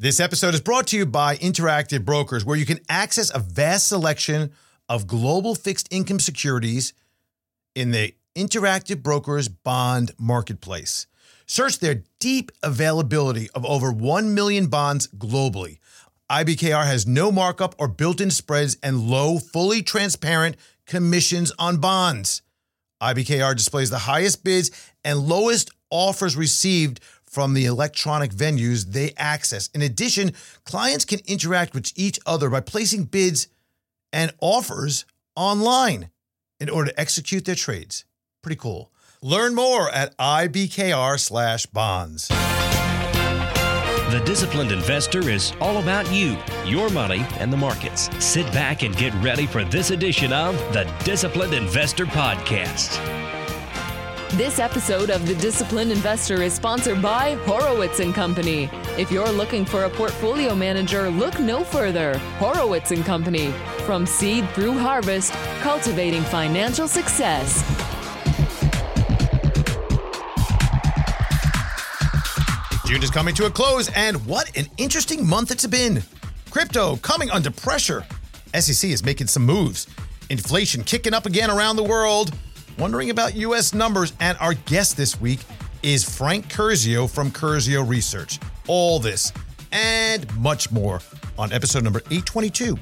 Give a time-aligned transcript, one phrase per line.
[0.00, 3.88] This episode is brought to you by Interactive Brokers, where you can access a vast
[3.88, 4.52] selection
[4.88, 6.92] of global fixed income securities
[7.74, 11.08] in the Interactive Brokers bond marketplace.
[11.46, 15.80] Search their deep availability of over 1 million bonds globally.
[16.30, 20.54] IBKR has no markup or built in spreads and low, fully transparent
[20.86, 22.42] commissions on bonds.
[23.02, 24.70] IBKR displays the highest bids
[25.04, 29.68] and lowest offers received from the electronic venues they access.
[29.68, 30.32] In addition,
[30.64, 33.48] clients can interact with each other by placing bids
[34.12, 35.04] and offers
[35.36, 36.10] online
[36.58, 38.04] in order to execute their trades.
[38.42, 38.90] Pretty cool.
[39.22, 42.28] Learn more at IBKR slash bonds.
[44.10, 48.08] The Disciplined Investor is all about you, your money, and the markets.
[48.24, 53.37] Sit back and get ready for this edition of the Disciplined Investor Podcast.
[54.34, 58.68] This episode of The Disciplined Investor is sponsored by Horowitz and Company.
[58.98, 62.18] If you're looking for a portfolio manager, look no further.
[62.36, 63.52] Horowitz and Company.
[63.86, 67.64] From seed through harvest, cultivating financial success.
[72.84, 76.02] June is coming to a close, and what an interesting month it's been.
[76.50, 78.04] Crypto coming under pressure.
[78.54, 79.86] SEC is making some moves.
[80.28, 82.34] Inflation kicking up again around the world.
[82.78, 83.74] Wondering about U.S.
[83.74, 85.40] numbers, and our guest this week
[85.82, 88.38] is Frank Curzio from Curzio Research.
[88.68, 89.32] All this
[89.72, 91.00] and much more
[91.36, 92.78] on episode number 822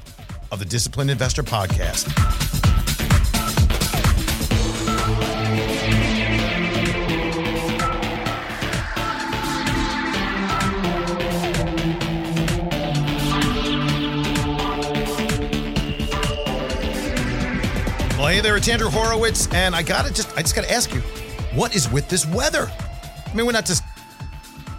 [0.51, 2.46] of the Disciplined Investor Podcast.
[18.37, 21.01] Hey there, it's Andrew Horowitz, and I gotta just I just gotta ask you,
[21.55, 22.71] what is with this weather?
[23.25, 23.81] I mean, we're not just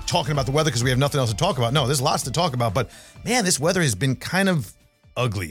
[0.07, 1.73] talking about the weather because we have nothing else to talk about.
[1.73, 2.89] No, there's lots to talk about, but
[3.25, 4.73] man, this weather has been kind of
[5.17, 5.49] ugly.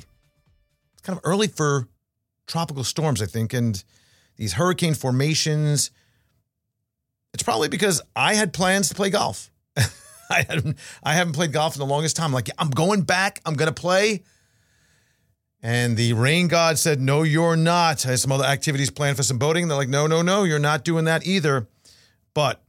[0.93, 1.89] It's kind of early for
[2.47, 3.83] tropical storms, I think, and
[4.37, 5.91] these hurricane formations.
[7.33, 9.51] It's probably because I had plans to play golf.
[10.29, 12.31] I hadn't I haven't played golf in the longest time.
[12.31, 14.23] Like, I'm going back, I'm gonna play.
[15.61, 18.05] And the rain god said, No, you're not.
[18.05, 19.67] I have some other activities planned for some boating.
[19.67, 21.67] They're like, No, no, no, you're not doing that either.
[22.33, 22.61] But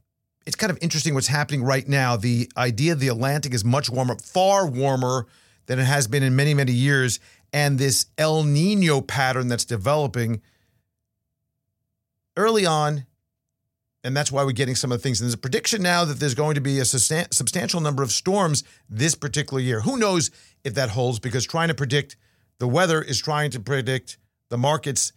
[0.45, 2.17] it's kind of interesting what's happening right now.
[2.17, 5.27] The idea the Atlantic is much warmer, far warmer
[5.67, 7.19] than it has been in many, many years.
[7.53, 10.41] And this El Nino pattern that's developing
[12.35, 13.05] early on.
[14.03, 15.19] And that's why we're getting some of the things.
[15.19, 18.63] And there's a prediction now that there's going to be a substantial number of storms
[18.89, 19.81] this particular year.
[19.81, 20.31] Who knows
[20.63, 21.19] if that holds?
[21.19, 22.15] Because trying to predict
[22.59, 24.17] the weather is trying to predict
[24.49, 25.13] the markets,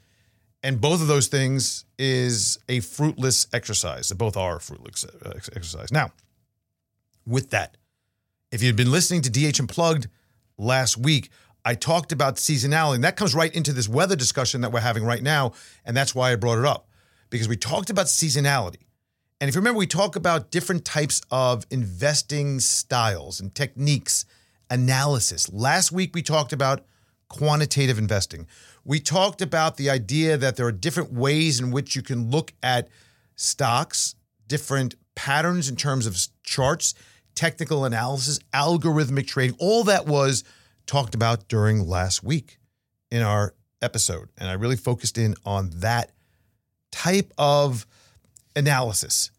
[0.62, 4.08] and both of those things is a fruitless exercise.
[4.08, 5.92] They both are fruitless uh, exercise.
[5.92, 6.12] Now,
[7.26, 7.76] with that,
[8.50, 10.08] if you'd been listening to DH Unplugged
[10.56, 11.30] last week,
[11.64, 15.04] I talked about seasonality, and that comes right into this weather discussion that we're having
[15.04, 15.52] right now,
[15.84, 16.88] and that's why I brought it up
[17.30, 18.82] because we talked about seasonality.
[19.40, 24.24] And if you remember, we talk about different types of investing styles and techniques,
[24.70, 25.52] analysis.
[25.52, 26.84] Last week, we talked about
[27.32, 28.46] quantitative investing.
[28.84, 32.52] We talked about the idea that there are different ways in which you can look
[32.62, 32.88] at
[33.34, 34.14] stocks,
[34.46, 36.94] different patterns in terms of charts,
[37.34, 39.56] technical analysis, algorithmic trading.
[39.58, 40.44] All that was
[40.86, 42.58] talked about during last week
[43.10, 44.28] in our episode.
[44.36, 46.12] And I really focused in on that
[46.90, 47.86] type of
[48.54, 49.30] analysis.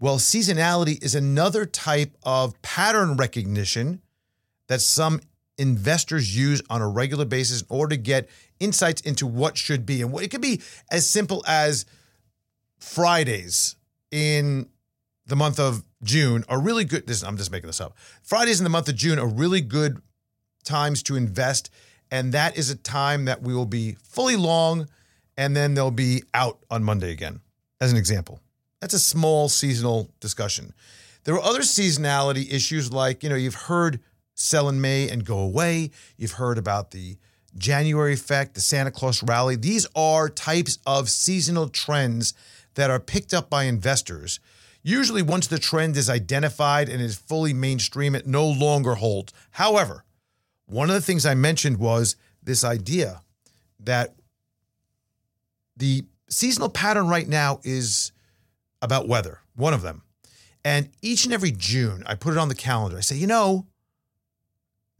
[0.00, 4.02] Well, seasonality is another type of pattern recognition
[4.66, 5.20] that some
[5.58, 8.28] investors use on a regular basis in order to get
[8.60, 10.02] insights into what should be.
[10.02, 11.86] And what it could be as simple as
[12.78, 13.76] Fridays
[14.10, 14.68] in
[15.26, 17.06] the month of June are really good.
[17.06, 17.96] This I'm just making this up.
[18.22, 20.00] Fridays in the month of June are really good
[20.64, 21.70] times to invest.
[22.10, 24.88] And that is a time that we will be fully long
[25.36, 27.40] and then they'll be out on Monday again,
[27.80, 28.40] as an example.
[28.80, 30.74] That's a small seasonal discussion.
[31.24, 34.00] There are other seasonality issues like, you know, you've heard
[34.42, 35.90] sell in May and go away.
[36.16, 37.16] You've heard about the
[37.56, 39.56] January effect, the Santa Claus rally.
[39.56, 42.34] These are types of seasonal trends
[42.74, 44.40] that are picked up by investors.
[44.82, 49.32] Usually, once the trend is identified and is fully mainstream, it no longer holds.
[49.52, 50.04] However,
[50.66, 53.22] one of the things I mentioned was this idea
[53.80, 54.14] that
[55.76, 58.10] the seasonal pattern right now is
[58.80, 60.02] about weather, one of them.
[60.64, 62.96] And each and every June, I put it on the calendar.
[62.96, 63.66] I say, you know,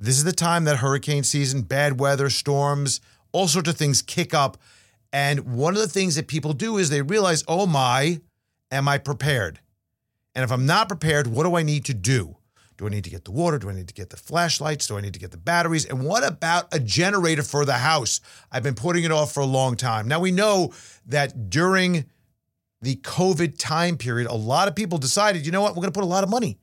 [0.02, 3.00] this is the time that hurricane season, bad weather, storms,
[3.30, 4.58] all sorts of things kick up.
[5.12, 8.20] And one of the things that people do is they realize, oh my,
[8.72, 9.60] am I prepared?
[10.34, 12.36] And if I'm not prepared, what do I need to do?
[12.78, 13.58] Do I need to get the water?
[13.58, 14.88] Do I need to get the flashlights?
[14.88, 15.84] Do I need to get the batteries?
[15.84, 18.20] And what about a generator for the house?
[18.50, 20.08] I've been putting it off for a long time.
[20.08, 20.72] Now we know
[21.06, 22.06] that during
[22.80, 25.98] the COVID time period, a lot of people decided, you know what, we're going to
[25.98, 26.58] put a lot of money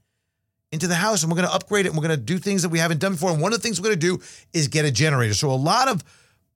[0.71, 2.61] into the house and we're going to upgrade it and we're going to do things
[2.61, 3.31] that we haven't done before.
[3.31, 4.23] And one of the things we're going to do
[4.53, 5.33] is get a generator.
[5.33, 6.03] So a lot of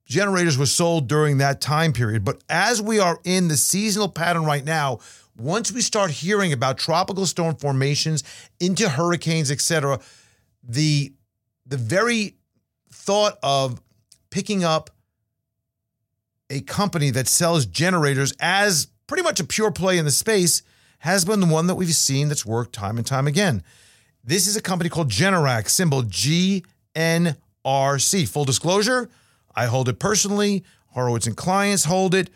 [0.06, 2.24] generators were sold during that time period.
[2.24, 5.00] But as we are in the seasonal pattern right now,
[5.38, 8.24] once we start hearing about tropical storm formations
[8.60, 10.00] into hurricanes, etc.,
[10.63, 11.13] the
[11.65, 12.36] the very
[12.92, 13.81] thought of
[14.30, 14.89] picking up
[16.50, 20.62] a company that sells generators as pretty much a pure play in the space
[21.00, 23.63] has been the one that we've seen that's worked time and time again.
[24.23, 27.35] This is a company called Generac, symbol GNRC.
[28.29, 29.09] Full disclosure,
[29.53, 30.63] I hold it personally.
[30.87, 32.29] Horowitz and clients hold it.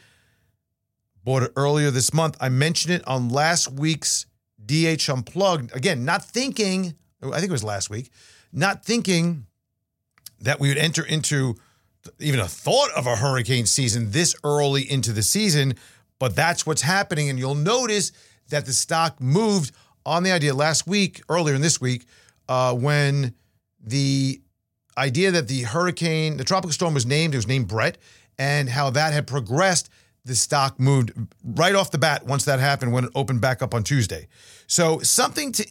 [1.24, 2.36] Bought it earlier this month.
[2.42, 4.26] I mentioned it on last week's
[4.66, 5.74] DH Unplugged.
[5.76, 8.12] Again, not thinking, I think it was last week,
[8.52, 9.46] not thinking
[10.42, 11.56] that we would enter into
[12.20, 15.76] even a thought of a hurricane season this early into the season,
[16.20, 17.30] but that's what's happening.
[17.30, 18.12] And you'll notice
[18.50, 19.72] that the stock moved
[20.08, 22.06] on the idea last week, earlier in this week,
[22.48, 23.34] uh, when
[23.84, 24.42] the
[24.98, 27.98] idea that the hurricane, the tropical storm was named, it was named Bret,
[28.40, 29.90] and how that had progressed,
[30.24, 31.12] the stock moved
[31.44, 34.28] right off the bat once that happened when it opened back up on Tuesday.
[34.66, 35.68] So, something to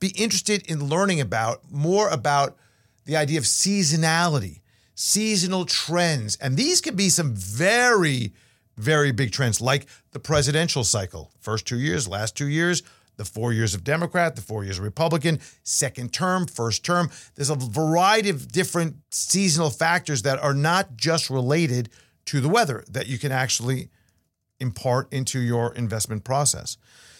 [0.00, 2.56] be interested in learning about, more about
[3.04, 4.60] the idea of seasonality,
[4.94, 6.36] seasonal trends.
[6.36, 8.32] And these could be some very,
[8.76, 11.32] very big trends, like the presidential cycle.
[11.40, 12.82] First two years, last two years,
[13.16, 17.10] the four years of Democrat, the four years of Republican, second term, first term.
[17.34, 21.90] There's a variety of different seasonal factors that are not just related
[22.26, 23.90] to the weather that you can actually
[24.60, 26.76] impart into your investment process.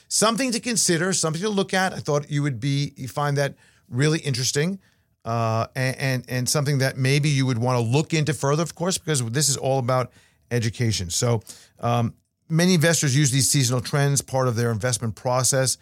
[0.08, 1.92] Something to consider, something to look at.
[1.92, 3.54] I thought you would be you find that
[3.88, 4.78] really interesting.
[5.24, 8.74] Uh, and, and and something that maybe you would want to look into further, of
[8.74, 10.10] course, because this is all about
[10.50, 11.10] education.
[11.10, 11.42] So
[11.78, 12.14] um,
[12.48, 15.78] many investors use these seasonal trends part of their investment process,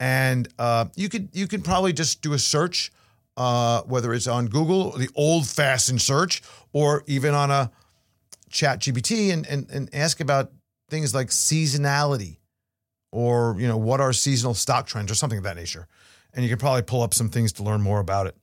[0.00, 2.92] and uh, you could you could probably just do a search,
[3.36, 6.42] uh, whether it's on Google, the old-fashioned search,
[6.72, 7.70] or even on a
[8.50, 10.52] Chat GPT, and, and and ask about
[10.88, 12.38] things like seasonality,
[13.10, 15.88] or you know what are seasonal stock trends, or something of that nature,
[16.32, 18.36] and you can probably pull up some things to learn more about it.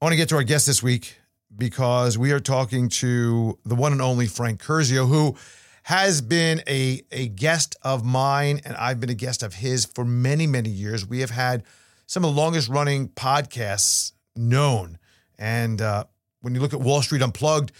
[0.00, 1.18] I want to get to our guest this week
[1.56, 5.36] because we are talking to the one and only Frank Curzio, who
[5.84, 10.04] has been a, a guest of mine, and I've been a guest of his for
[10.04, 11.06] many, many years.
[11.06, 11.62] We have had
[12.06, 14.98] some of the longest running podcasts known.
[15.38, 16.04] And uh,
[16.40, 17.70] when you look at Wall Street Unplugged,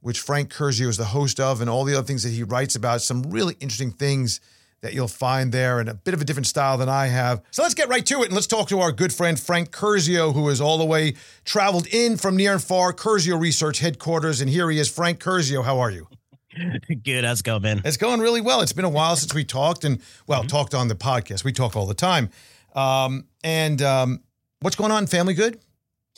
[0.00, 2.76] which Frank Curzio is the host of, and all the other things that he writes
[2.76, 4.40] about, some really interesting things
[4.80, 7.42] that you'll find there and a bit of a different style than I have.
[7.50, 10.32] So let's get right to it and let's talk to our good friend Frank Curzio,
[10.32, 11.12] who is all the way
[11.44, 14.40] traveled in from near and far, Curzio Research headquarters.
[14.40, 15.62] And here he is, Frank Curzio.
[15.62, 16.08] How are you?
[17.04, 17.24] Good.
[17.24, 17.82] How's it going, man?
[17.84, 18.60] It's going really well.
[18.60, 20.48] It's been a while since we talked and, well, mm-hmm.
[20.48, 21.44] talked on the podcast.
[21.44, 22.30] We talk all the time.
[22.74, 24.20] Um, and um,
[24.60, 25.06] what's going on?
[25.06, 25.60] Family good?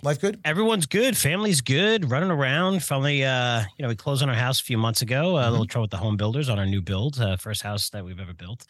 [0.03, 0.41] Life good?
[0.45, 1.17] Everyone's good.
[1.17, 2.11] Family's good.
[2.11, 2.83] Running around.
[2.83, 5.35] Finally, uh, you know, we closed on our house a few months ago.
[5.35, 5.49] Mm-hmm.
[5.49, 8.05] A little trouble with the home builders on our new build, uh, first house that
[8.05, 8.67] we've ever built,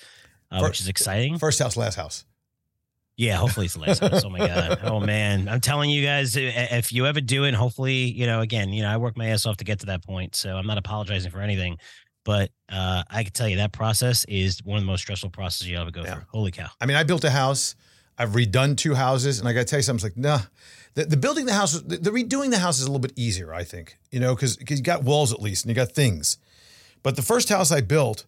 [0.50, 1.38] uh, first, which is exciting.
[1.38, 2.24] First house, last house.
[3.16, 4.24] Yeah, hopefully it's the last house.
[4.24, 4.80] Oh my god.
[4.84, 8.72] Oh man, I'm telling you guys, if you ever do it, hopefully, you know, again,
[8.72, 10.78] you know, I work my ass off to get to that point, so I'm not
[10.78, 11.78] apologizing for anything.
[12.24, 15.68] But uh, I can tell you that process is one of the most stressful processes
[15.68, 16.14] you ever go yeah.
[16.14, 16.24] through.
[16.28, 16.68] Holy cow!
[16.80, 17.74] I mean, I built a house.
[18.18, 20.06] I've redone two houses, and I got to tell you something.
[20.06, 20.40] It's like, nah,
[20.94, 23.52] the, the building the house, the, the, redoing the house is a little bit easier,
[23.54, 23.98] I think.
[24.10, 26.38] You know, because you got walls at least, and you got things.
[27.02, 28.26] But the first house I built,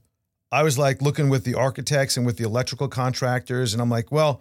[0.50, 4.10] I was like looking with the architects and with the electrical contractors, and I'm like,
[4.10, 4.40] well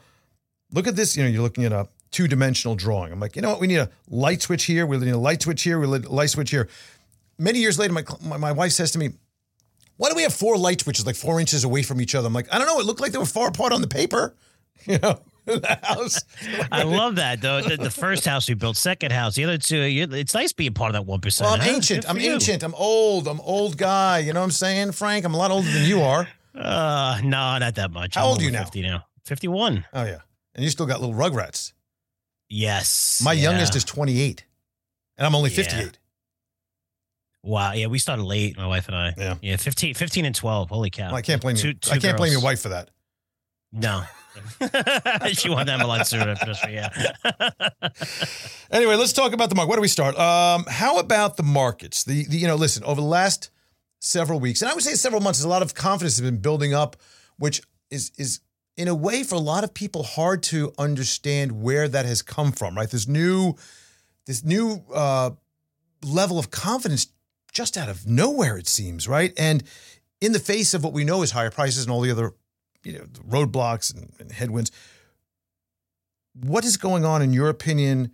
[0.73, 1.15] look at this.
[1.15, 3.11] You know, you're looking at a two dimensional drawing.
[3.11, 3.59] I'm like, you know what?
[3.59, 4.85] We need a light switch here.
[4.85, 5.79] We need a light switch here.
[5.79, 6.69] We need a light switch here.
[7.37, 9.09] Many years later, my, my, my wife says to me,
[9.97, 12.27] why do we have four light switches like four inches away from each other?
[12.27, 12.79] I'm like, I don't know.
[12.79, 14.35] It looked like they were far apart on the paper.
[14.85, 16.19] You know, the house.
[16.69, 17.61] I love that though.
[17.61, 19.79] The, the, first house we built, second house, the other two.
[19.79, 21.45] It's nice being part of that one percent.
[21.45, 21.75] Well, I'm huh?
[21.75, 22.09] ancient.
[22.09, 22.33] I'm you.
[22.33, 22.63] ancient.
[22.63, 23.29] I'm old.
[23.29, 24.19] I'm old guy.
[24.19, 25.23] You know what I'm saying, Frank?
[25.23, 26.27] I'm a lot older than you are.
[26.53, 28.15] Uh, no, not that much.
[28.15, 28.63] How I'm old are you now?
[28.63, 29.05] Fifty now.
[29.23, 29.85] Fifty-one.
[29.93, 30.17] Oh yeah
[30.55, 31.73] and you still got little rugrats.
[32.49, 33.21] Yes.
[33.23, 33.43] My yeah.
[33.43, 34.45] youngest is 28,
[35.17, 35.83] and I'm only 58.
[35.83, 35.89] Yeah.
[37.43, 37.73] Wow.
[37.73, 39.13] Yeah, we started late, my wife and I.
[39.17, 39.35] Yeah.
[39.41, 40.69] Yeah, 15, 15 and 12.
[40.69, 41.07] Holy cow.
[41.07, 41.73] Well, I can't blame two, you.
[41.73, 42.15] Two I can't girls.
[42.17, 42.89] blame your wife for that.
[43.71, 44.03] No.
[45.33, 46.35] she wanted them a lot sooner.
[46.69, 46.89] Yeah.
[48.71, 49.69] anyway, let's talk about the market.
[49.69, 50.17] Where do we start?
[50.17, 52.03] Um, how about the markets?
[52.03, 53.51] The, the you know, listen, over the last
[53.99, 56.73] several weeks, and I would say several months, a lot of confidence has been building
[56.73, 56.95] up,
[57.37, 58.41] which is is
[58.75, 62.51] in a way, for a lot of people, hard to understand where that has come
[62.51, 62.75] from.
[62.75, 63.55] Right, this new,
[64.25, 65.31] this new uh,
[66.03, 67.07] level of confidence
[67.51, 69.07] just out of nowhere, it seems.
[69.07, 69.63] Right, and
[70.21, 72.33] in the face of what we know is higher prices and all the other,
[72.83, 74.71] you know, roadblocks and, and headwinds.
[76.33, 78.11] What is going on, in your opinion,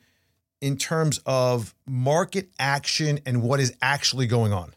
[0.62, 4.74] in terms of market action and what is actually going on?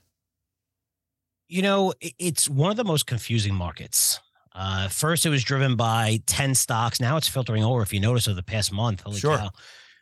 [1.48, 4.20] You know, it's one of the most confusing markets.
[4.54, 7.00] Uh, first, it was driven by 10 stocks.
[7.00, 7.82] Now it's filtering over.
[7.82, 9.38] If you notice over the past month, holy Sure.
[9.38, 9.50] cow.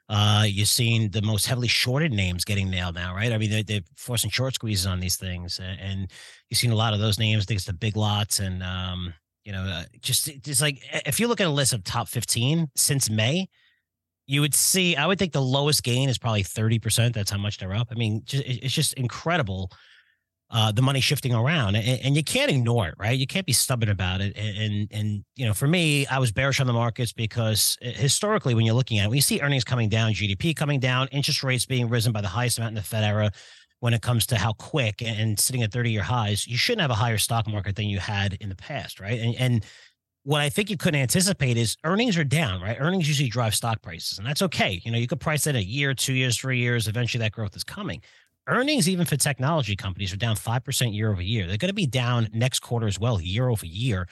[0.08, 3.32] Uh, you're seeing the most heavily shorted names getting nailed now, right?
[3.32, 5.60] I mean, they're, they're forcing short squeezes on these things.
[5.60, 6.10] a- And
[6.48, 7.44] you've seen a lot of those names.
[7.44, 8.40] I think it's the big lots.
[8.40, 9.14] And, um,
[9.44, 12.70] you know, uh, just, just like if you look at a list of top 15
[12.74, 13.48] since May,
[14.26, 17.14] you would see, I would think the lowest gain is probably 30%.
[17.14, 17.88] That's how much they're up.
[17.92, 19.70] I mean, just, it's just incredible
[20.52, 23.16] uh, the money shifting around, and, and you can't ignore it, right?
[23.16, 24.36] You can't be stubborn about it.
[24.36, 27.90] And, and and you know, for me, I was bearish on the markets because uh,
[27.90, 31.08] historically, when you're looking at, it, when you see earnings coming down, GDP coming down,
[31.12, 33.30] interest rates being risen by the highest amount in the Fed era,
[33.78, 36.82] when it comes to how quick and, and sitting at 30 year highs, you shouldn't
[36.82, 39.20] have a higher stock market than you had in the past, right?
[39.20, 39.64] And and
[40.24, 42.76] what I think you couldn't anticipate is earnings are down, right?
[42.78, 44.80] Earnings usually drive stock prices, and that's okay.
[44.84, 46.88] You know, you could price that a year, two years, three years.
[46.88, 48.02] Eventually, that growth is coming.
[48.50, 51.46] Earnings, even for technology companies, are down 5% year over year.
[51.46, 54.08] They're going to be down next quarter as well, year over year.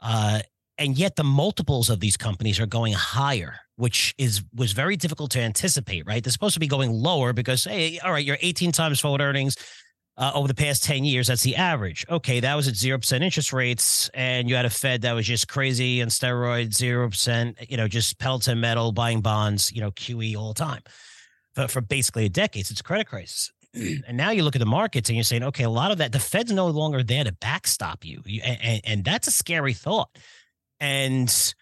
[0.00, 0.40] Uh,
[0.78, 5.30] and yet the multiples of these companies are going higher, which is was very difficult
[5.32, 6.22] to anticipate, right?
[6.22, 9.56] They're supposed to be going lower because, hey, all right, you're 18 times forward earnings
[10.16, 11.28] uh, over the past 10 years.
[11.28, 12.04] That's the average.
[12.10, 15.48] Okay, that was at 0% interest rates, and you had a Fed that was just
[15.48, 20.36] crazy and steroids, 0%, you know, just pedal to metal, buying bonds, you know, QE
[20.36, 20.82] all the time
[21.54, 23.50] for, for basically a decade since credit crisis.
[24.06, 26.12] and now you look at the markets and you're saying, okay, a lot of that,
[26.12, 28.22] the Fed's no longer there to backstop you.
[28.24, 30.10] you and, and, that's a scary thought.
[30.80, 31.54] And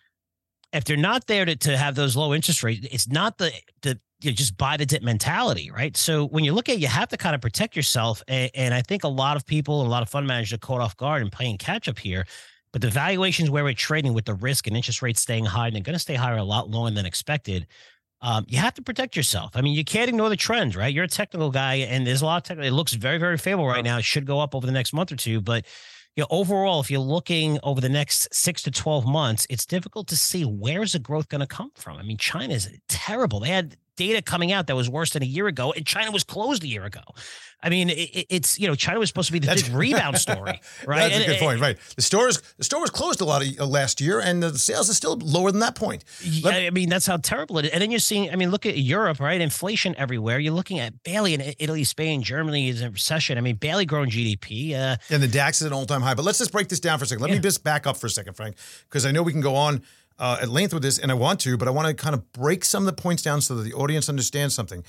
[0.73, 3.53] if they're not there to, to have those low interest rates, it's not the,
[3.83, 5.97] the, you know, just buy the dip mentality, right?
[5.97, 8.23] So when you look at it, you have to kind of protect yourself.
[8.29, 10.81] And, and I think a lot of people a lot of fund managers are caught
[10.81, 12.27] off guard and playing catch up here.
[12.73, 15.75] But the valuations where we're trading with the risk and interest rates staying high, and
[15.75, 17.67] they're going to stay higher a lot longer than expected.
[18.23, 19.53] Um, you have to protect yourself.
[19.55, 20.93] I mean, you can't ignore the trends, right?
[20.93, 22.69] You're a technical guy, and there's a lot of technical.
[22.69, 23.99] It looks very, very favorable right now.
[23.99, 25.65] It should go up over the next month or two, but
[26.17, 30.09] you know, overall, if you're looking over the next six to twelve months, it's difficult
[30.09, 31.97] to see where's the growth going to come from.
[31.97, 33.41] I mean, China's terrible.
[33.41, 36.25] They had data coming out that was worse than a year ago, and China was
[36.25, 37.03] closed a year ago.
[37.63, 40.59] I mean, it, it's you know, China was supposed to be the big rebound story,
[40.87, 41.11] right?
[41.11, 41.77] That's a And- good point, right?
[41.97, 44.89] The stores the store was closed a lot of uh, last year, and the sales
[44.89, 46.03] is still lower than that point.
[46.23, 47.71] Yeah, Let- I mean, that's how terrible it is.
[47.73, 49.39] And then you're seeing, I mean, look at Europe, right?
[49.39, 50.39] Inflation everywhere.
[50.39, 53.37] You're looking at barely in Italy, Spain, Germany is in recession.
[53.37, 54.73] I mean, barely growing GDP.
[54.75, 56.15] Uh, And the DAX is at an all time high.
[56.15, 57.23] But let's just break this down for a second.
[57.23, 58.57] Let me just back up for a second, Frank,
[58.89, 59.83] because I know we can go on
[60.21, 62.31] uh, at length with this, and I want to, but I want to kind of
[62.33, 64.85] break some of the points down so that the audience understands something.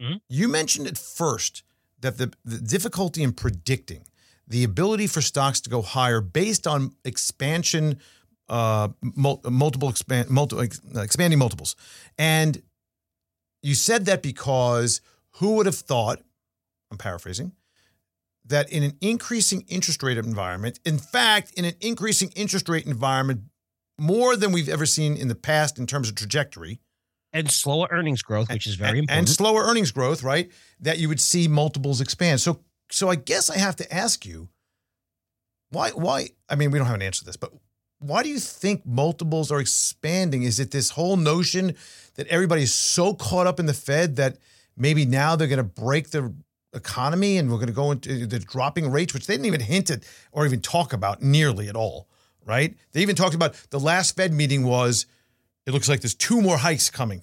[0.00, 0.20] Mhm.
[0.28, 1.62] You mentioned at first
[2.00, 4.06] that the, the difficulty in predicting
[4.46, 7.98] the ability for stocks to go higher based on expansion,
[8.48, 10.28] uh, mul- multiple expand,
[10.60, 11.74] ex- expanding multiples,
[12.16, 12.62] and
[13.62, 15.00] you said that because
[15.38, 16.22] who would have thought?
[16.92, 17.52] I'm paraphrasing
[18.44, 23.40] that in an increasing interest rate environment, in fact, in an increasing interest rate environment,
[23.98, 26.80] more than we've ever seen in the past in terms of trajectory
[27.32, 29.18] and slower earnings growth, which is very and, important.
[29.18, 30.50] and slower earnings growth, right?
[30.80, 32.40] That you would see multiples expand.
[32.40, 32.60] So,
[32.90, 34.48] so I guess I have to ask you,
[35.70, 35.90] why?
[35.90, 36.28] Why?
[36.48, 37.52] I mean, we don't have an answer to this, but
[37.98, 40.42] why do you think multiples are expanding?
[40.42, 41.74] Is it this whole notion
[42.14, 44.38] that everybody's so caught up in the Fed that
[44.76, 46.34] maybe now they're going to break the
[46.74, 49.90] economy and we're going to go into the dropping rates, which they didn't even hint
[49.90, 52.08] at or even talk about nearly at all,
[52.46, 52.74] right?
[52.92, 55.06] They even talked about the last Fed meeting was
[55.66, 57.22] it looks like there's two more hikes coming.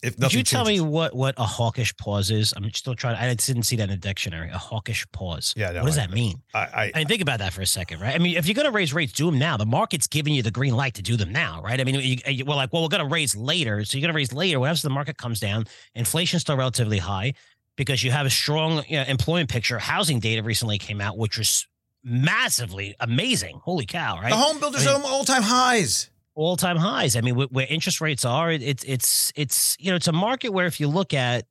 [0.00, 2.54] If Could you tell me what what a hawkish pause is?
[2.56, 3.16] I'm still trying.
[3.16, 4.48] I didn't see that in the dictionary.
[4.48, 5.52] A hawkish pause.
[5.56, 6.40] Yeah, no, what does I- that mean?
[6.54, 8.14] I, I, I mean, think about that for a second, right?
[8.14, 9.56] I mean, if you're going to raise rates, do them now.
[9.56, 11.80] The market's giving you the green light to do them now, right?
[11.80, 13.84] I mean, you, you, we're like, well, we're going to raise later.
[13.84, 14.60] So you're going to raise later.
[14.60, 15.66] What happens the market comes down?
[15.96, 17.34] Inflation's still relatively high
[17.74, 19.80] because you have a strong you know, employment picture.
[19.80, 21.66] Housing data recently came out, which was
[22.08, 23.60] massively amazing.
[23.62, 24.30] Holy cow, right?
[24.30, 26.10] the home builders I mean- are all time highs.
[26.34, 27.16] all time highs.
[27.16, 30.12] I mean, where, where interest rates are, it, it's it's it's you know it's a
[30.12, 31.44] market where if you look at,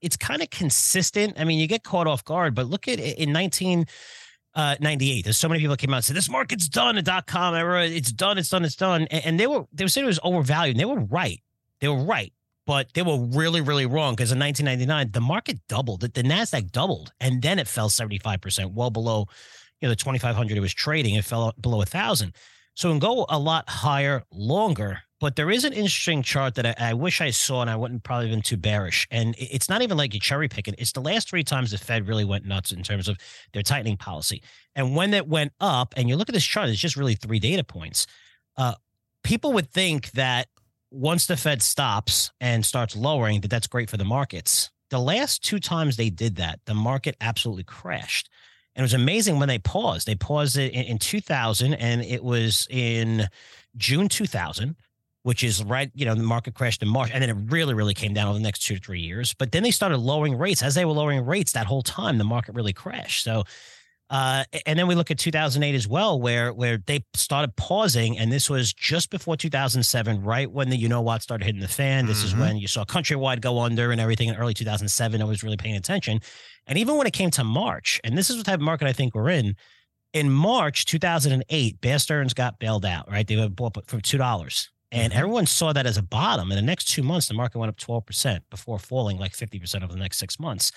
[0.00, 1.34] it's kind of consistent.
[1.38, 3.86] I mean, you get caught off guard, but look at it in nineteen.
[4.56, 5.24] Uh, 98.
[5.24, 6.94] There's so many people that came out and said this market's done.
[6.94, 9.08] The dot com era, it's done, it's done, it's done.
[9.10, 10.76] And, and they were they were saying it was overvalued.
[10.76, 11.42] And they were right.
[11.80, 12.32] They were right,
[12.64, 16.02] but they were really really wrong because in 1999 the market doubled.
[16.02, 19.26] The, the Nasdaq doubled, and then it fell 75 percent, well below
[19.80, 21.14] you know the 2500 it was trading.
[21.14, 22.34] It fell below a thousand.
[22.74, 25.00] So it can go a lot higher longer.
[25.20, 28.02] But there is an interesting chart that I, I wish I saw, and I wouldn't
[28.02, 29.06] probably been too bearish.
[29.10, 30.74] And it's not even like you cherry picking.
[30.76, 33.16] It's the last three times the Fed really went nuts in terms of
[33.52, 34.42] their tightening policy.
[34.74, 37.38] And when it went up, and you look at this chart, it's just really three
[37.38, 38.06] data points.
[38.56, 38.74] Uh,
[39.22, 40.48] people would think that
[40.90, 44.70] once the Fed stops and starts lowering, that that's great for the markets.
[44.90, 48.28] The last two times they did that, the market absolutely crashed.
[48.76, 50.06] And it was amazing when they paused.
[50.06, 53.28] They paused it in, in 2000, and it was in
[53.76, 54.74] June 2000,
[55.22, 57.10] which is right, you know, the market crashed in March.
[57.12, 59.32] And then it really, really came down over the next two to three years.
[59.34, 60.62] But then they started lowering rates.
[60.62, 63.22] As they were lowering rates that whole time, the market really crashed.
[63.24, 63.44] So,
[64.10, 68.30] uh, and then we look at 2008 as well, where where they started pausing, and
[68.30, 72.04] this was just before 2007, right when the you know what started hitting the fan.
[72.06, 72.40] This is Mhm.
[72.40, 75.22] when you saw Countrywide go under and everything in early 2007.
[75.22, 76.20] I was really paying attention,
[76.66, 78.92] and even when it came to March, and this is the type of market I
[78.92, 79.56] think we're in.
[80.12, 83.26] In March 2008, Bear Stearns got bailed out, right?
[83.26, 85.16] They were bought for two dollars, and Mhm.
[85.16, 86.52] everyone saw that as a bottom.
[86.52, 89.58] In the next two months, the market went up 12 percent before falling like 50
[89.58, 90.70] percent over the next six months.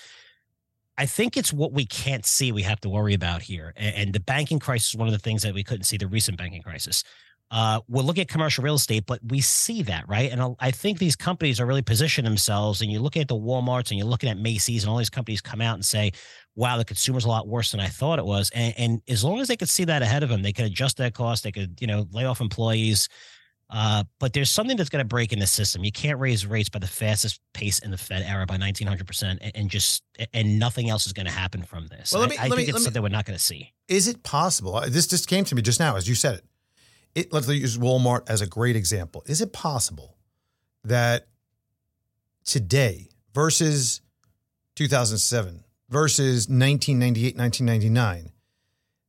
[1.00, 3.72] I think it's what we can't see we have to worry about here.
[3.76, 6.36] And the banking crisis is one of the things that we couldn't see, the recent
[6.36, 7.04] banking crisis.
[7.50, 10.30] Uh, we're looking at commercial real estate, but we see that, right?
[10.30, 12.82] And I think these companies are really positioning themselves.
[12.82, 15.40] And you're looking at the Walmarts and you're looking at Macy's, and all these companies
[15.40, 16.12] come out and say,
[16.56, 18.50] wow, the consumer's a lot worse than I thought it was.
[18.54, 20.98] And, and as long as they could see that ahead of them, they could adjust
[20.98, 23.08] their costs, they could, you know, lay off employees.
[23.70, 25.84] Uh, but there's something that's going to break in the system.
[25.84, 29.52] You can't raise rates by the fastest pace in the Fed era by 1900%, and,
[29.54, 30.02] and just
[30.32, 32.12] and nothing else is going to happen from this.
[32.12, 33.36] Well, let me- I, I let think me- it's let me- something we're not going
[33.38, 33.72] to see.
[33.86, 34.74] Is it possible?
[34.76, 36.44] uh, This just came to me just now as you said it.
[37.14, 37.32] It.
[37.32, 39.22] Let's use Walmart as a great example.
[39.26, 40.16] Is it possible
[40.84, 41.26] that
[42.44, 44.00] today versus
[44.76, 48.32] 2007 versus 1998, 1999,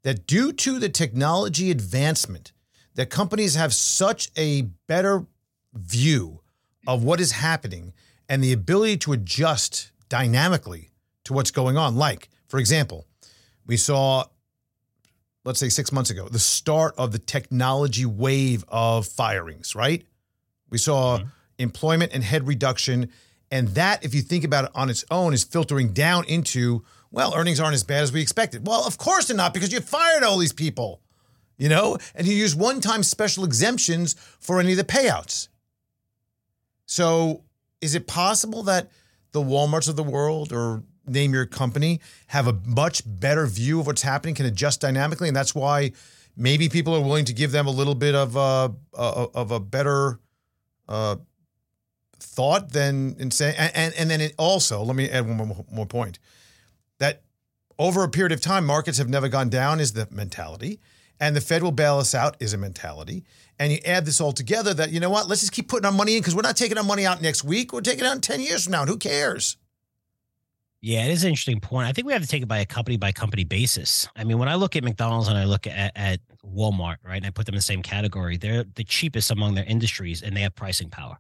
[0.04, 2.54] that due to the technology advancement,
[2.96, 5.26] that companies have such a better
[5.74, 6.42] view
[6.88, 7.94] of what is happening
[8.28, 10.90] and the ability to adjust dynamically
[11.24, 11.96] to what's going on.
[11.96, 13.06] Like, for example,
[13.66, 14.26] we saw,
[15.46, 20.06] let's say six months ago, the start of the technology wave of firings, right?
[20.70, 21.28] We saw mm-hmm.
[21.58, 23.10] employment and head reduction.
[23.52, 27.34] And that, if you think about it on its own, is filtering down into, well,
[27.36, 28.68] earnings aren't as bad as we expected.
[28.68, 31.02] Well, of course they're not because you fired all these people,
[31.58, 35.48] you know, and you use one time special exemptions for any of the payouts.
[36.86, 37.44] So
[37.82, 38.92] is it possible that
[39.32, 43.88] the Walmarts of the world or name your company have a much better view of
[43.88, 45.92] what's happening, can adjust dynamically, and that's why
[46.38, 50.20] maybe people are willing to give them a little bit of a, of a better
[50.88, 51.18] uh,
[52.20, 55.66] thought than in saying, and, and, and then it also, let me add one more,
[55.72, 56.20] more point
[57.00, 57.22] that
[57.78, 60.80] over a period of time, markets have never gone down is the mentality,
[61.20, 63.24] and the Fed will bail us out is a mentality.
[63.58, 65.92] And you add this all together that, you know what, let's just keep putting our
[65.92, 67.74] money in because we're not taking our money out next week.
[67.74, 68.82] We're taking it out in 10 years from now.
[68.82, 69.58] And who cares?
[70.82, 71.88] Yeah, it is an interesting point.
[71.88, 74.08] I think we have to take it by a company by company basis.
[74.16, 77.26] I mean, when I look at McDonald's and I look at, at Walmart, right, and
[77.26, 80.42] I put them in the same category, they're the cheapest among their industries and they
[80.42, 81.18] have pricing power,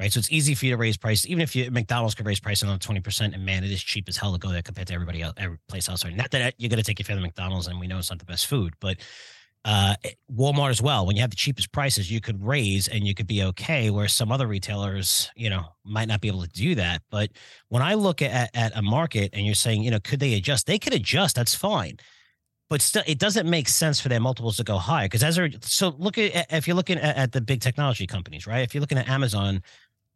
[0.00, 0.10] right?
[0.10, 2.62] So it's easy for you to raise price, even if you McDonald's could raise price
[2.62, 4.94] another twenty percent, and man, it is cheap as hell to go there compared to
[4.94, 6.02] everybody else, every place else.
[6.02, 8.20] Not that you're going to take your family to McDonald's, and we know it's not
[8.20, 8.96] the best food, but
[9.64, 9.94] uh,
[10.30, 11.06] Walmart as well.
[11.06, 13.90] When you have the cheapest prices, you could raise and you could be okay.
[13.90, 17.02] Where some other retailers, you know, might not be able to do that.
[17.10, 17.30] But
[17.68, 20.66] when I look at at a market and you're saying, you know, could they adjust?
[20.66, 21.36] They could adjust.
[21.36, 21.96] That's fine.
[22.68, 25.50] But still, it doesn't make sense for their multiples to go high because as they're
[25.62, 28.60] so look at if you're looking at, at the big technology companies, right?
[28.60, 29.62] If you're looking at Amazon,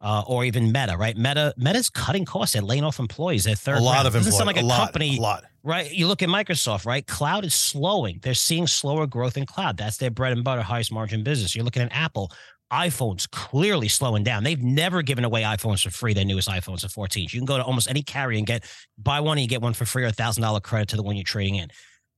[0.01, 1.17] uh, or even Meta, right?
[1.17, 2.53] Meta Meta's cutting costs.
[2.53, 3.43] They're laying off employees.
[3.43, 3.77] They're third.
[3.77, 4.07] a lot round.
[4.07, 4.45] of employees.
[4.45, 5.43] like a, a lot, company, a lot.
[5.63, 5.91] Right?
[5.91, 7.05] You look at Microsoft, right?
[7.05, 8.19] Cloud is slowing.
[8.21, 9.77] They're seeing slower growth in cloud.
[9.77, 11.55] That's their bread and butter, highest margin business.
[11.55, 12.31] You're looking at Apple.
[12.71, 14.43] iPhones clearly slowing down.
[14.43, 16.13] They've never given away iPhones for free.
[16.13, 17.33] Their newest iPhones are 14s.
[17.33, 18.63] You can go to almost any carrier and get
[18.97, 21.03] buy one and you get one for free or a thousand dollar credit to the
[21.03, 21.69] one you're trading in.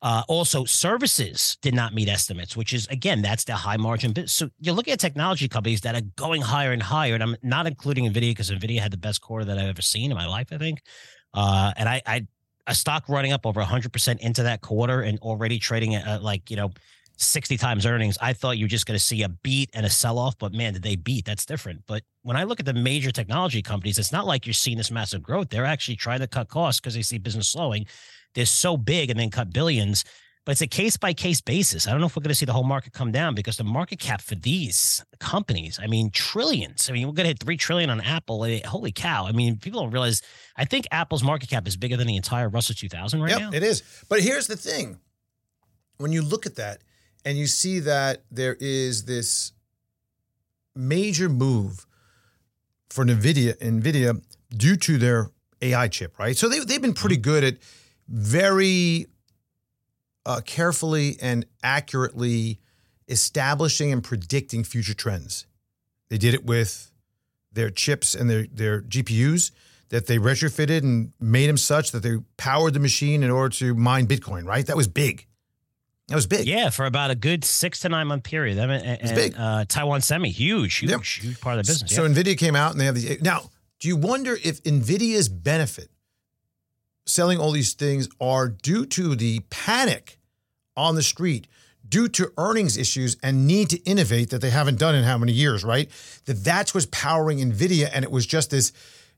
[0.04, 4.34] Uh, also, services did not meet estimates, which is again that's the high margin business.
[4.34, 7.68] So you're looking at technology companies that are going higher and higher, and I'm not
[7.68, 10.48] including Nvidia because Nvidia had the best quarter that I've ever seen in my life,
[10.52, 10.82] I think.
[11.36, 12.28] Uh, and I, I
[12.68, 16.50] a stock running up over 100 percent into that quarter and already trading at like
[16.50, 16.72] you know
[17.18, 18.18] 60 times earnings.
[18.20, 20.54] I thought you were just going to see a beat and a sell off, but
[20.54, 21.26] man, did they beat?
[21.26, 21.84] That's different.
[21.86, 24.90] But when I look at the major technology companies, it's not like you're seeing this
[24.90, 25.50] massive growth.
[25.50, 27.86] They're actually trying to cut costs because they see business slowing
[28.34, 30.04] they're so big and then cut billions.
[30.44, 31.88] But it's a case by case basis.
[31.88, 33.64] I don't know if we're going to see the whole market come down because the
[33.64, 36.90] market cap for these companies, I mean, trillions.
[36.90, 38.44] I mean, we're going to hit three trillion on Apple.
[38.46, 39.28] Eh, Holy cow!
[39.28, 40.24] I mean, people don't realize.
[40.58, 43.50] I think Apple's market cap is bigger than the entire Russell 2000 right yep, now.
[43.54, 43.84] it is.
[44.10, 45.00] But here's the thing:
[45.98, 46.82] when you look at that,
[47.24, 49.52] and you see that there is this
[50.76, 51.86] major move
[52.90, 55.30] for Nvidia, Nvidia due to their
[55.62, 56.36] AI chip, right?
[56.36, 57.58] So they they've been pretty good at
[58.08, 59.06] very
[60.26, 62.60] uh, carefully and accurately
[63.08, 65.46] establishing and predicting future trends.
[66.10, 66.92] They did it with
[67.52, 69.52] their chips and their their GPUs
[69.90, 73.76] that they retrofitted and made them such that they powered the machine in order to
[73.76, 74.46] mine Bitcoin.
[74.46, 75.28] Right, that was big.
[76.08, 76.48] That was big.
[76.48, 78.60] Yeah, for about a good six to nine month period.
[78.60, 79.36] I mean, and, big.
[79.38, 81.94] Uh, Taiwan Semi, huge, huge, huge part of the business.
[81.94, 82.10] So yeah.
[82.10, 83.22] Nvidia came out and they have these.
[83.22, 85.90] Now, do you wonder if Nvidia's benefit
[87.06, 90.18] selling all these things are due to the panic
[90.78, 91.48] on the street,
[91.88, 95.32] due to earnings issues and need to innovate that they haven't done in how many
[95.34, 95.90] years, right?
[96.26, 98.72] That that's what's powering Nvidia, and it was just this.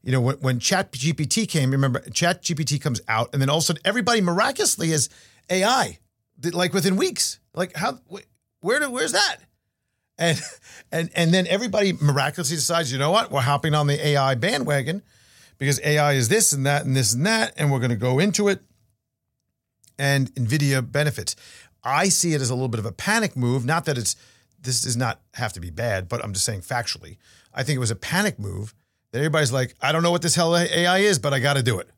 [0.06, 3.58] You know, when, when Chat GPT came, remember Chat GPT comes out, and then all
[3.58, 5.08] of a sudden everybody miraculously is
[5.50, 5.98] AI,
[6.52, 7.40] like within weeks.
[7.54, 8.00] Like how?
[8.60, 8.80] Where?
[8.80, 9.38] do- Where's that?
[10.18, 10.42] and
[10.92, 15.04] and and then everybody miraculously decides, you know what, we're hopping on the AI bandwagon
[15.58, 18.20] because AI is this and that and this and that, and we're going to go
[18.20, 18.62] into it.
[19.98, 21.36] And Nvidia benefits.
[21.84, 23.66] I see it as a little bit of a panic move.
[23.66, 24.16] Not that it's
[24.60, 27.18] this does not have to be bad, but I'm just saying factually.
[27.54, 28.74] I think it was a panic move
[29.12, 31.64] that everybody's like, I don't know what this hell AI is, but I got to
[31.64, 31.90] do it.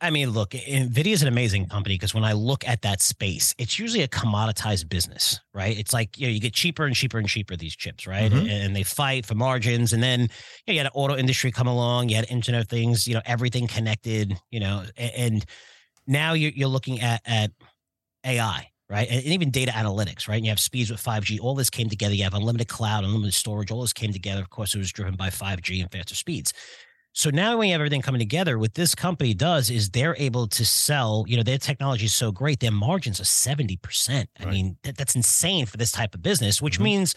[0.00, 3.54] I- mean, look, Nvidia is an amazing company because when I look at that space,
[3.58, 5.76] it's usually a commoditized business, right?
[5.76, 8.30] It's like you know you get cheaper and cheaper and cheaper these chips, right?
[8.30, 8.48] Mhm.
[8.48, 10.26] And they fight for margins, and then you,
[10.68, 13.22] know, you had an auto industry come along, you had Internet of Things, you know,
[13.26, 15.44] everything connected, you know, and
[16.06, 17.50] now you're you're looking at at
[18.24, 19.08] AI, right?
[19.10, 20.36] And even data analytics, right?
[20.36, 21.38] And you have speeds with 5G.
[21.40, 22.14] All this came together.
[22.14, 23.70] You have unlimited cloud, unlimited storage.
[23.70, 24.42] All this came together.
[24.42, 26.52] Of course, it was driven by 5G and faster speeds.
[27.14, 30.46] So now when you have everything coming together, what this company does is they're able
[30.48, 34.30] to sell, you know, their technology is so great, their margins are 70%.
[34.40, 34.52] I Right.
[34.52, 36.82] mean, that, that's insane for this type of business, which Mhm.
[36.84, 37.14] means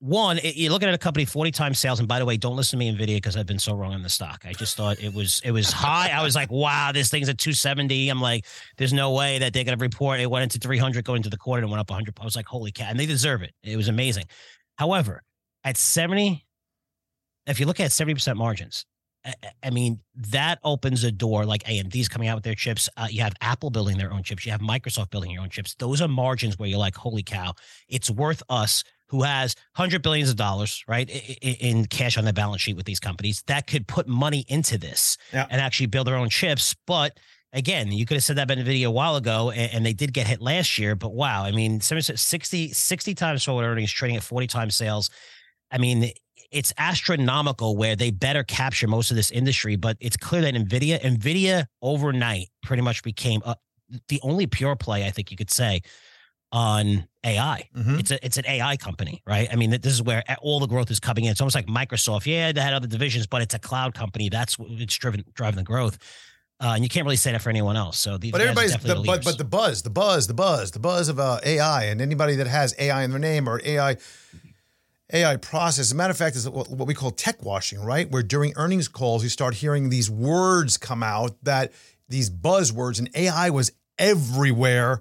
[0.00, 1.98] one, it- you're looking at a company 40 times sales.
[1.98, 4.02] And by the way, don't listen to me Nvidia because I've been so wrong on
[4.02, 4.44] the stock.
[4.44, 6.08] I just thought it was it was high.
[6.10, 8.08] I was like, wow, this thing's at 270.
[8.08, 8.44] I'm like,
[8.76, 11.62] there's no way that they're gonna report it went into 300 going into the quarter
[11.62, 12.18] and went up 100.
[12.20, 13.54] I was like, holy cat, and they deserve it.
[13.62, 14.24] It was amazing.
[14.78, 15.22] However,
[15.62, 16.44] at 70,
[17.46, 18.84] if you look at 70% margins,
[19.62, 22.88] I- mean, that opens a door like AMD's coming out with their chips.
[22.96, 24.44] Uh, you have Apple building their own chips.
[24.44, 25.74] You have Microsoft building your own chips.
[25.78, 27.54] Those are margins where you're like, holy cow,
[27.88, 31.08] it's worth us who has hundred billions of dollars, right,
[31.40, 35.16] in cash on the balance sheet with these companies that could put money into this
[35.32, 35.46] Yeah.
[35.50, 36.74] and actually build their own chips.
[36.86, 37.18] But
[37.52, 40.26] again, you could have said that about NVIDIA a while ago, and, they did get
[40.26, 40.94] hit last year.
[40.96, 45.10] But wow, I mean, 60, 60 times forward earnings, trading at 40 times sales.
[45.70, 46.10] I mean,
[46.54, 51.00] it's astronomical where they better capture most of this industry, but it's clear that Nvidia,
[51.02, 53.54] Nvidia overnight pretty much became uh
[54.08, 55.82] the only pure play I think you could say
[56.52, 57.68] on AI.
[57.76, 57.98] Mhm.
[57.98, 59.48] It's a it's an AI company, right?
[59.52, 61.32] I mean, this is where all the growth is coming in.
[61.32, 62.26] It's almost like Microsoft.
[62.26, 64.28] Yeah, they had other divisions, but it's a cloud company.
[64.28, 65.98] That's what it's driven driving the growth.
[66.60, 67.98] Uh, and you can't really say that for anyone else.
[67.98, 70.78] So these But everybody's the, the but but the buzz, the buzz, the buzz, the
[70.78, 73.96] buzz of uh, AI, and anybody that has AI in their name or AI
[75.12, 75.80] AI process.
[75.86, 78.10] As a matter of fact, is what we call tech washing, right?
[78.10, 81.72] Where during earnings calls you start hearing these words come out that
[82.08, 85.00] these buzzwords, and AI was everywhere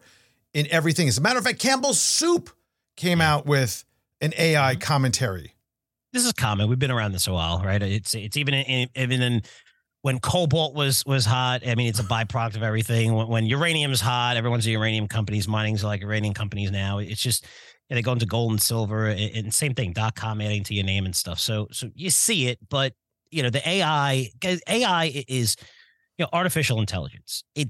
[0.53, 1.07] in everything.
[1.07, 2.49] As a matter of fact, Campbell's Soup
[2.95, 3.85] came out with
[4.21, 4.41] an Mm-hmm.
[4.41, 5.53] AI commentary.
[6.13, 6.69] this is common.
[6.69, 7.81] We've been around this a while, right?
[7.81, 9.41] It's it's even in, even in
[10.01, 11.67] when cobalt was was hot.
[11.67, 13.13] I mean, it's a byproduct of everything.
[13.13, 15.47] When, when uranium is hot, everyone's a uranium companies.
[15.47, 16.99] Mining's like uranium companies now.
[16.99, 17.45] It's just
[17.93, 19.93] yeah, they go into gold and silver, and, and same thing.
[19.93, 21.39] Dot com adding to your name and stuff.
[21.39, 22.93] So so you see it, but
[23.31, 24.29] you know the AI
[24.67, 25.55] AI is
[26.17, 27.43] you know artificial intelligence.
[27.55, 27.69] It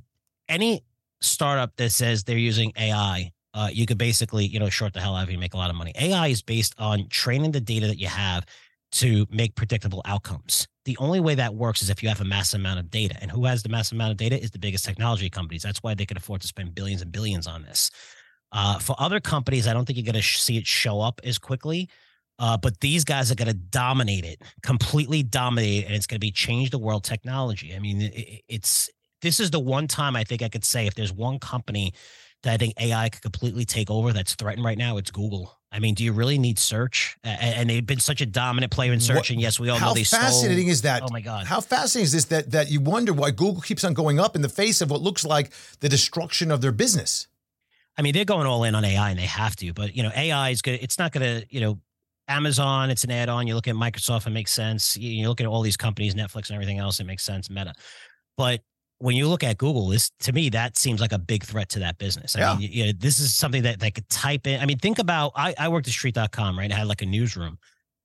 [0.50, 0.84] any
[1.22, 5.16] startup that says they're using AI uh, you could basically, you know, short the hell
[5.16, 5.94] out of you, make a lot of money.
[6.00, 8.46] AI is based on training the data that you have
[8.94, 10.68] to make predictable outcomes.
[10.86, 13.16] The only way that works is if you have a massive amount of data.
[13.22, 15.62] And who has the massive amount of data is the biggest technology companies.
[15.64, 17.92] That's why they can afford to spend billions and billions on this.
[18.54, 21.20] Uh, for other companies, I don't think you're going to sh- see it show up
[21.24, 21.90] as quickly.
[22.40, 26.16] Uh, but these guys are going to dominate it, completely dominate it, and it's going
[26.18, 27.76] to be change the world technology.
[27.76, 28.90] I mean, it, it- it's
[29.22, 31.94] this is the one time I think I could say if there's one company
[32.44, 35.58] that I think AI could completely take over that's threatened right now, it's Google.
[35.72, 37.16] I mean, do you really need search?
[37.24, 39.16] And they've been such a dominant player in search.
[39.16, 40.72] What- and yes, we all know How fascinating stole.
[40.72, 41.04] is that?
[41.04, 41.46] Oh my god!
[41.48, 44.42] How fascinating is this that that you wonder why Google keeps on going up in
[44.42, 47.28] the face of what looks like the destruction of their business?
[47.98, 49.74] I mean, they're going all in on AI, and they have to.
[49.74, 50.80] But you know, AI is good.
[50.82, 51.80] It's not going to, you know,
[52.28, 52.90] Amazon.
[52.90, 53.48] It's an add-on.
[53.48, 54.98] You look at Microsoft, it makes sense.
[54.98, 57.50] You, you look at all these companies, Netflix, and everything else, it makes sense.
[57.50, 57.74] Meta,
[58.38, 58.62] but
[59.00, 61.80] when you look at Google, this to me that seems like a big threat to
[61.80, 62.36] that business.
[62.36, 62.58] I Yeah.
[62.58, 64.62] mean, you know, this is something that they could type in.
[64.62, 66.72] I mean, think about I, I worked at street.com, right?
[66.72, 67.58] I had like a newsroom.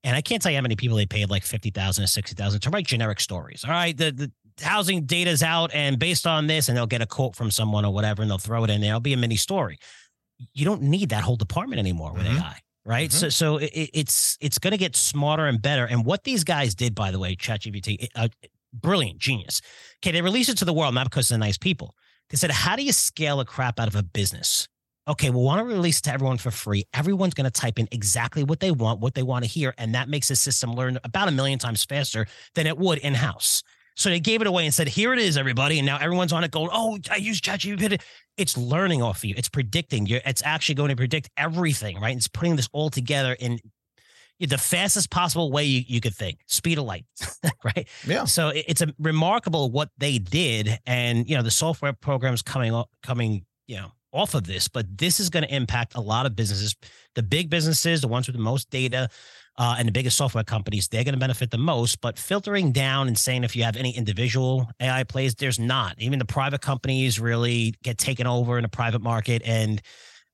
[0.05, 2.71] And I can't tell you how many people they paid like 50,000 or 60,000 to
[2.71, 3.65] write generic stories.
[3.65, 3.97] All right.
[3.97, 7.51] The, the housing data's out and based on this, and they'll get a quote from
[7.51, 8.91] someone or whatever, and they'll throw it in there.
[8.91, 9.79] It'll be a mini story.
[10.53, 12.39] You don't need that whole department anymore with Mhm.
[12.41, 12.61] AI.
[12.85, 13.11] Right.
[13.11, 13.15] Mhm.
[13.15, 15.85] So, so it, it's, it's going to get smarter and better.
[15.85, 18.29] And what these guys did, by the way, ChatGPT, uh,
[18.73, 19.61] brilliant, genius.
[20.01, 20.13] Okay.
[20.13, 21.95] They released it to the world, not because they're nice people.
[22.31, 24.69] They said, how do you scale a crap out of a business?
[25.07, 26.85] Okay, well, want to release to everyone for free.
[26.93, 29.95] Everyone's going to type in exactly what they want, what they want to hear, and
[29.95, 33.63] that makes the system learn about a million times faster than it would in house.
[33.99, 36.45] So they gave it away and said, "Here it is, everybody." And now everyone's on
[36.45, 38.01] it, going, "Oh, I use ChatGPT."
[38.37, 39.35] It's learning off of you.
[39.37, 40.07] It's predicting.
[40.07, 42.17] You're, it's actually going to predict everything, right?
[42.17, 43.59] It's putting this all together in
[44.41, 46.39] the fastest possible way you, you could think.
[46.47, 47.05] Speed of light,
[47.65, 47.89] right?
[48.07, 48.25] Yeah.
[48.25, 52.73] So it- it's a remarkable what they did, and you know the software programs coming
[52.73, 56.25] up, coming you know off of this, but this is going to impact a lot
[56.25, 56.75] of businesses.
[57.15, 59.09] The big businesses, the ones with the most data,
[59.59, 62.01] uh, and the biggest software companies, they're going to benefit the most.
[62.01, 65.97] But filtering down and saying if you have any individual AI plays, there's not.
[65.99, 69.83] Even the private companies really get taken over in the private market, and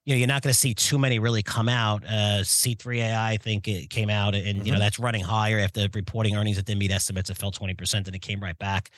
[0.04, 2.04] you know you're not going to see too many really come out.
[2.04, 4.80] Uh, C3 AI, I think it came out, and you know Mhm.
[4.82, 7.30] that's running higher after reporting earnings that didn't meet estimates.
[7.30, 8.90] It fell 20 percent, and it came right back.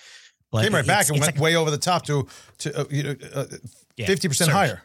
[0.51, 2.27] But Came right it's- back and it's went like- way over the top to
[2.59, 3.45] to uh, you know uh,
[3.97, 4.49] yeah, 50% surge.
[4.49, 4.83] higher.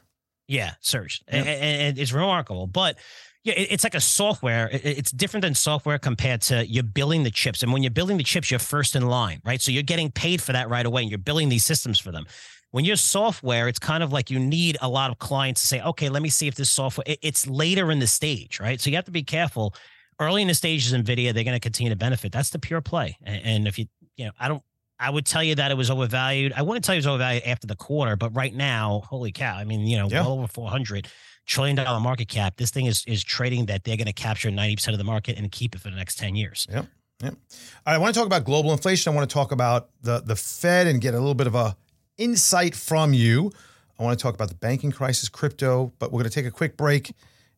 [0.48, 1.22] Yeah, surge.
[1.28, 1.38] Yeah.
[1.38, 2.68] And, and it's remarkable.
[2.68, 2.98] But
[3.44, 4.70] yeah, it's like a software.
[4.72, 7.64] It's different than software compared to you're building the chips.
[7.64, 9.60] And when you're building the chips, you're first in line, right?
[9.62, 12.26] So you're getting paid for that right away and you're building these systems for them.
[12.70, 15.82] When you're software, it's kind of like you need a lot of clients to say,
[15.82, 18.80] okay, let me see if this software, it's later in the stage, right?
[18.80, 19.74] So you have to be careful.
[20.20, 22.32] Early in the stages, NVIDIA, they're going to continue to benefit.
[22.32, 23.18] That's the pure play.
[23.24, 24.62] And, if you, you know, I don't,
[25.00, 26.54] I would tell you that it was overvalued.
[26.56, 29.58] I wouldn't tell you it was overvalued after the quarter, but right now, holy cow!
[29.58, 30.22] I mean, you know, Yeah.
[30.22, 31.08] well over four hundred
[31.52, 32.56] trillion dollar market cap.
[32.58, 35.38] This thing is is trading that they're going to capture ninety percent of the market
[35.38, 36.68] and keep it for the next ten years.
[36.72, 36.86] Yep.
[37.24, 37.34] Yep.
[37.34, 37.38] All
[37.86, 39.12] right, I want to talk about global inflation.
[39.12, 41.76] I want to talk about the the Fed and get a little bit of a
[42.18, 43.52] insight from you.
[44.00, 46.52] I want to talk about the banking crisis, crypto, but we're going to take a
[46.52, 47.14] quick break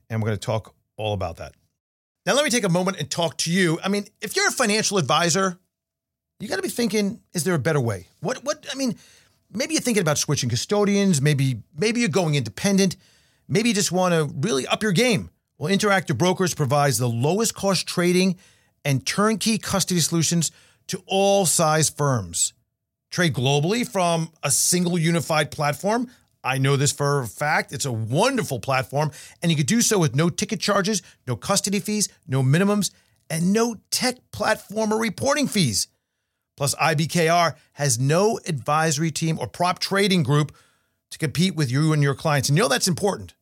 [0.10, 1.54] and we're going to talk all about that.
[2.26, 3.80] Now, let me take a moment and talk to you.
[3.84, 5.58] I mean, if you're a financial advisor,
[6.40, 8.08] you got to be thinking, is there a better way?
[8.20, 8.96] What what I mean,
[9.54, 12.98] maybe you're thinking about switching custodians, maybe maybe you're going independent,
[13.48, 15.30] maybe you just want to really up your game.
[15.58, 18.38] Well, Interactive Brokers provides the lowest cost trading
[18.84, 20.52] and turnkey custody solutions
[20.88, 22.54] to all size firms.
[23.12, 26.10] Trade globally from a single unified platform.
[26.44, 27.72] I know this for a fact.
[27.72, 31.80] It's a wonderful platform, and you can do so with no ticket charges, no custody
[31.80, 32.92] fees, no minimums,
[33.30, 35.88] and no tech platform or reporting fees.
[36.58, 40.52] Plus, IBKR has no advisory team or prop trading group
[41.14, 42.50] to compete with you and your clients.
[42.50, 43.36] And you know that's important.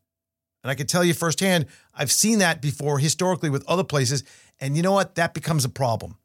[0.62, 4.24] And I can tell you firsthand, I've seen that before historically with other places.
[4.60, 5.16] And you know what?
[5.16, 6.18] That becomes a problem.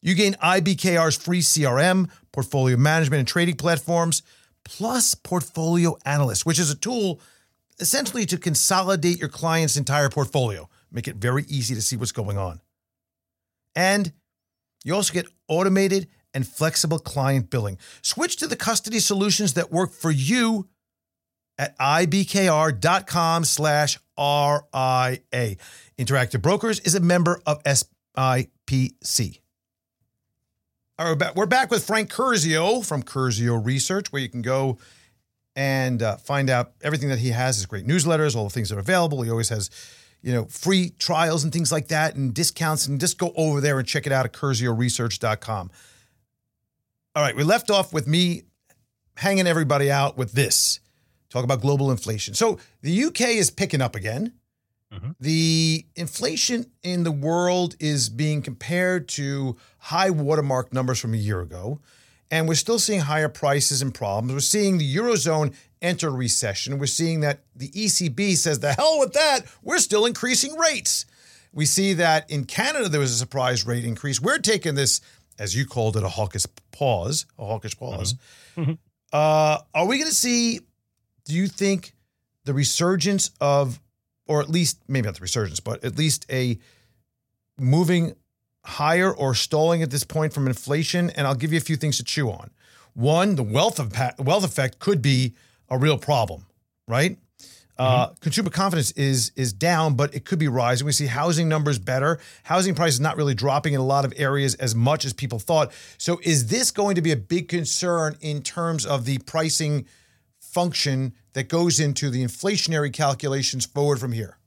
[0.00, 4.22] You gain IBKR's free CRM, portfolio management, and trading platforms,
[4.64, 7.20] plus Portfolio Analyst, which is a tool
[7.80, 12.38] essentially to consolidate your client's entire portfolio, make it very easy to see what's going
[12.38, 12.60] on.
[13.76, 14.12] And
[14.84, 17.78] you also get automated and flexible client billing.
[18.02, 20.68] Switch to the custody solutions that work for you
[21.58, 25.56] at ibkr.com slash RIA.
[25.98, 29.40] Interactive Brokers is a member of SIPC.
[31.00, 34.78] All right, we're back, with Frank Curzio from Curzio Research, where you can go
[35.54, 38.76] and uh, find out everything that he has, his great newsletters, all the things that
[38.76, 39.22] are available.
[39.22, 39.70] He always has,
[40.22, 42.86] you know, free trials and things like that and discounts.
[42.86, 45.70] And just go over there and check it out at curzioresearch.com.
[47.14, 48.42] All right, we left off with me
[49.16, 50.80] hanging everybody out with this.
[51.30, 52.34] Talk about global inflation.
[52.34, 54.32] So the UK is picking up again.
[54.92, 55.14] Mhm.
[55.20, 61.40] The inflation in the world is being compared to high watermark numbers from a year
[61.40, 61.80] ago.
[62.30, 64.32] And we're still seeing higher prices and problems.
[64.32, 66.78] We're seeing the Eurozone enter recession.
[66.78, 69.40] We're seeing that the ECB says, the hell with that.
[69.62, 71.04] We're still increasing rates.
[71.52, 74.20] We see that in Canada, there was a surprise rate increase.
[74.20, 75.00] We're taking this,
[75.38, 78.14] as you called it, a hawkish pause, a hawkish pause.
[78.56, 78.78] Mhm.
[79.12, 80.60] Uh, are we going to see,
[81.28, 81.94] do you think,
[82.44, 83.78] the resurgence of,
[84.26, 86.58] or at least, maybe not the resurgence, but at least a
[87.58, 88.16] moving
[88.64, 91.10] higher or stalling at this point from inflation?
[91.10, 92.50] And I'll give you a few things to chew on.
[92.94, 95.34] One, the wealth of wealth effect could be
[95.68, 96.46] a real problem,
[96.88, 97.18] right?
[97.76, 100.84] Uh, Consumer confidence is is down, but it could be rising.
[100.84, 102.18] We see housing numbers better.
[102.42, 105.70] Housing prices not really dropping in a lot of areas as much as people thought.
[105.96, 109.86] So, is this going to be a big concern in terms of the pricing
[110.58, 114.38] function that goes into the inflationary calculations forward from here?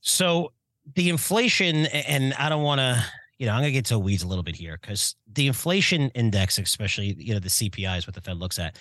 [0.00, 0.52] So
[0.94, 3.04] the inflation, and I don't want to,
[3.38, 6.10] you know, I'm going to get to weeds a little bit here because the inflation
[6.10, 8.76] index, especially, you know, the CPI is what the Fed looks at.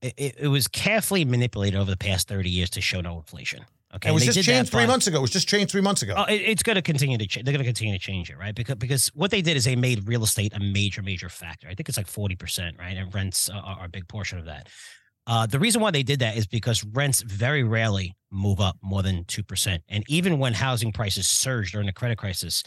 [0.00, 3.66] It, it was carefully manipulated over the past 30 years to show no inflation.
[3.94, 4.08] Okay.
[4.08, 5.18] It was just changed three by- months ago.
[5.18, 6.14] It was just changed three months ago.
[6.16, 7.44] Oh, it, it's going to continue to change.
[7.44, 8.54] They're going to continue to change it, right?
[8.54, 11.68] Because because what they did is they made real estate a major major factor.
[11.68, 12.96] I think it's like forty percent, right?
[12.96, 14.68] And rents are, are a big portion of that.
[15.26, 19.02] Uh, the reason why they did that is because rents very rarely move up more
[19.02, 22.62] than two percent, and even when housing prices surged during the credit crisis,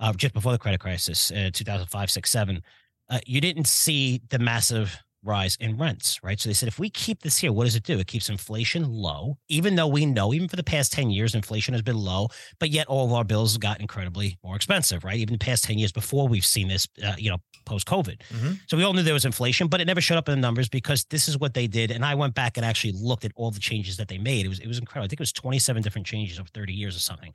[0.00, 2.62] uh, just before the credit crisis, uh, 2005, 6, 7,
[3.10, 6.40] uh, you didn't see the massive rise in rents, right?
[6.40, 7.98] So they said, if we keep this here, what does it do?
[7.98, 11.74] It keeps inflation low, even though we know, even for the past 10 years, inflation
[11.74, 12.28] has been low,
[12.58, 15.18] but yet all of our bills got incredibly more expensive, right?
[15.18, 18.18] Even the past 10 years before we've seen this, uh, you know, post COVID.
[18.32, 18.58] Mhm.
[18.66, 20.68] So we all knew there was inflation, but it never showed up in the numbers
[20.68, 21.90] because this is what they did.
[21.90, 24.46] And I went back and actually looked at all the changes that they made.
[24.46, 25.04] It was, it was incredible.
[25.04, 27.32] I think it was 27 different changes over 30 years or something.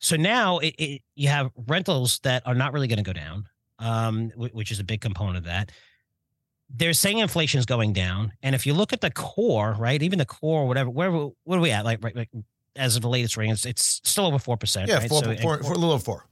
[0.00, 3.48] So now it, it, you have rentals that are not really going to go down,
[3.78, 5.72] um, wh- which is a big component of that.
[6.74, 10.18] They're saying inflation is going down, and if you look at the core, right, even
[10.18, 11.84] the core, whatever, where what are we at?
[11.84, 12.30] Like, right, like
[12.76, 14.88] as of the latest reading, it's, it's still over four percent.
[14.88, 15.08] yeah, right?
[15.08, 16.26] four, So, four, four, a little over four.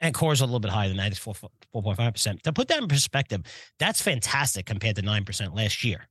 [0.00, 1.08] and core is a little bit higher than that.
[1.12, 1.50] It's four four
[1.82, 2.42] point five percent.
[2.42, 3.42] To put that in perspective,
[3.78, 6.08] that's fantastic compared to nine percent last year.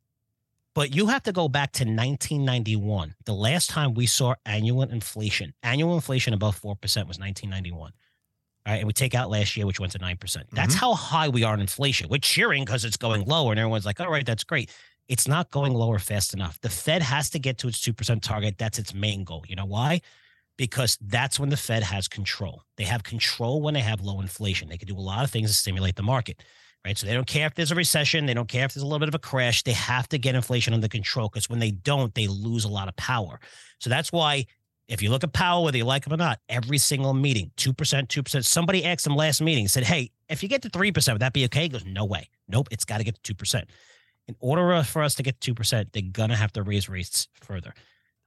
[0.74, 3.16] But you have to go back to 1991.
[3.26, 7.92] The last time we saw annual inflation, annual inflation above four percent was 1991.
[8.70, 10.48] Right, and we take out last year, which went to nine percent.
[10.52, 10.80] That's mm-hmm.
[10.80, 12.08] how high we are in inflation.
[12.10, 14.72] We're cheering because it's going lower, and everyone's like, "All right, that's great."
[15.08, 16.62] It's not going lower fast enough.
[16.62, 18.58] The Fed has to get to its two percent target.
[18.58, 19.44] That's its main goal.
[19.48, 20.02] You know why?
[20.60, 22.64] because that's when the Fed has control.
[22.76, 24.68] They have control when they have low inflation.
[24.68, 26.44] They can do a lot of things to stimulate the market,
[26.84, 26.98] right?
[26.98, 29.00] So they don't care if there's a recession, they don't care if there's a little
[29.00, 29.64] bit of a crash.
[29.64, 32.90] They have to get inflation under control because when they don't, they lose a lot
[32.90, 33.40] of power.
[33.80, 34.48] So that's why
[34.90, 37.74] if you look at Powell, whether you like him or not, every single meeting, 2%,
[37.74, 38.46] 2%.
[38.46, 41.46] Somebody asked him last meeting, said, Hey, if you get to 3%, would that be
[41.46, 41.64] okay?
[41.64, 42.30] He goes, No way.
[42.48, 43.64] Nope, it's got to get to 2%.
[44.28, 47.28] In order for us to get to 2%, they're going to have to raise rates
[47.42, 47.74] further.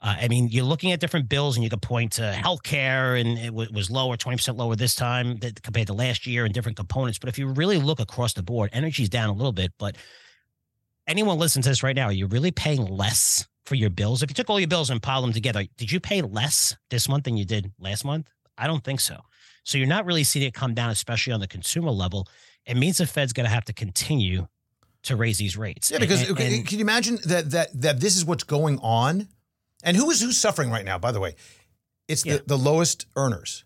[0.00, 3.38] Uh, I mean, you're looking at different bills, and you could point to healthcare, and
[3.38, 7.18] it w- was lower, 20% lower this time compared to last year, and different components.
[7.18, 9.72] But if you really look across the board, energy's down a little bit.
[9.78, 9.96] But
[11.06, 14.22] anyone listening to this right now, are you really paying less for your bills?
[14.22, 17.08] If you took all your bills and piled them together, did you pay less this
[17.08, 18.28] month than you did last month?
[18.58, 19.20] I don't think so.
[19.64, 22.26] So you're not really seeing it come down, especially on the consumer level.
[22.66, 24.46] It means the Fed's going to have to continue
[25.04, 25.90] to raise these rates.
[25.90, 29.28] Yeah, because And- and- can you imagine that that that this is what's going on?
[29.82, 31.34] And who is who's suffering right now, by the way?
[32.08, 32.36] It's Yeah.
[32.38, 33.64] the, the lowest earners.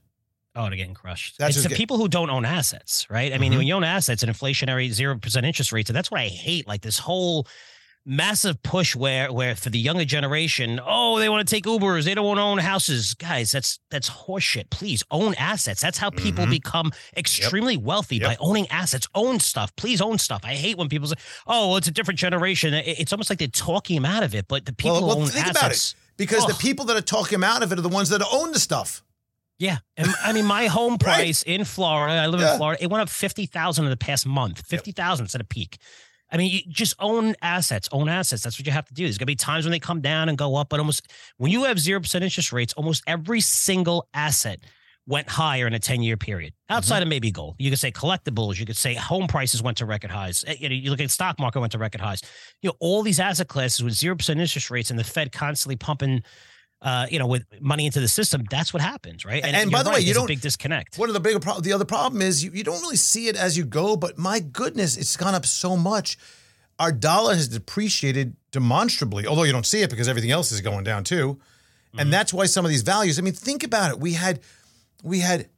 [0.54, 1.36] Oh, they're getting crushed.
[1.38, 3.34] That's it's the get- people who don't own assets, right?
[3.34, 3.58] I mean, Mhm.
[3.58, 6.66] when you own assets and inflationary zero percent interest rates, and that's what I hate.
[6.66, 7.46] Like this whole
[8.08, 12.14] massive push where where for the younger generation, oh, they want to take Ubers, they
[12.14, 13.14] don't want to own houses.
[13.14, 14.70] Guys, that's that's horseshit.
[14.70, 15.80] Please own assets.
[15.82, 16.50] That's how people Mhm.
[16.50, 18.28] become extremely wealthy Yep.
[18.28, 19.08] by owning assets.
[19.14, 19.74] Own stuff.
[19.76, 20.42] Please own stuff.
[20.44, 21.16] I hate when people say,
[21.46, 24.46] "Oh, well, it's a different generation." It's almost like they're talking him out of it.
[24.48, 25.58] But the people well, who well own think assets.
[25.58, 25.94] about it.
[26.16, 28.52] Because the people that are talking them out of it are the ones that own
[28.52, 29.02] the stuff.
[29.58, 31.16] Yeah, and I mean, my home Right.
[31.16, 32.12] price in Florida.
[32.14, 32.52] I live Yeah.
[32.52, 32.82] in Florida.
[32.82, 34.62] It went up fifty thousand in the past month.
[34.66, 35.78] Fifty thousand at a peak.
[36.36, 37.88] I mean, you just own assets.
[37.92, 38.42] Own assets.
[38.42, 39.04] That's what you have to do.
[39.04, 41.64] There's gonna be times when they come down and go up, but almost when you
[41.64, 44.60] have zero percent interest rates, almost every single asset
[45.08, 46.52] went higher in a ten year period.
[46.68, 48.58] Outside of maybe gold, you could say collectibles.
[48.58, 50.44] You could say home prices went to record highs.
[50.46, 52.22] Eh, You know, you look at stock market went to record highs.
[52.60, 55.76] You know, all these asset classes with zero percent interest rates and the Fed constantly
[55.76, 56.22] pumping
[56.82, 59.42] uh, you know, with money into the system, that's what happens, right?
[59.44, 60.98] And you're by the way, you don't- big disconnect.
[60.98, 63.36] One of the bigger pro- the other problem is you, you don't really see it
[63.36, 66.18] as you go, but my goodness, it's gone up so much.
[66.78, 70.84] Our dollar has depreciated demonstrably, although you don't see it because everything else is going
[70.84, 71.34] down too.
[71.34, 72.00] Mm-hmm.
[72.00, 73.98] And that's why some of these values, I mean, think about it.
[73.98, 74.40] We had
[75.02, 75.48] we had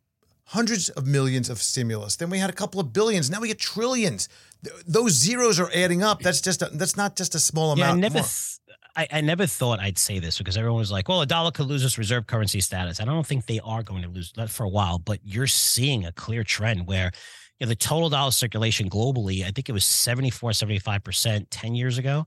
[0.44, 3.58] hundreds of millions of stimulus, then we had a couple of billions, now we get
[3.58, 4.28] trillions.
[4.64, 6.20] Th- Those zeros are adding up.
[6.22, 7.98] That's just a, that's not just a small amount.
[7.98, 8.22] Yeah, I never, more.
[8.22, 8.57] th-
[8.98, 11.66] I, I never thought I'd say this because everyone was like, "Well, a dollar could
[11.66, 14.64] lose its reserve currency status." I don't think they are going to lose that for
[14.64, 17.12] a while, but you're seeing a clear trend where
[17.60, 21.98] you know, the total dollar circulation globally, I think it was 74, 75% 10 years
[21.98, 22.26] ago.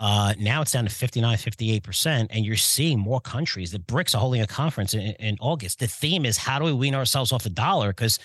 [0.00, 2.26] Uh, now it's down to 59, 58%.
[2.30, 3.70] And you're seeing more countries.
[3.70, 5.78] The BRICS are holding a conference in, in August.
[5.78, 7.88] The theme is how do we wean ourselves off the dollar?
[7.88, 8.18] Because,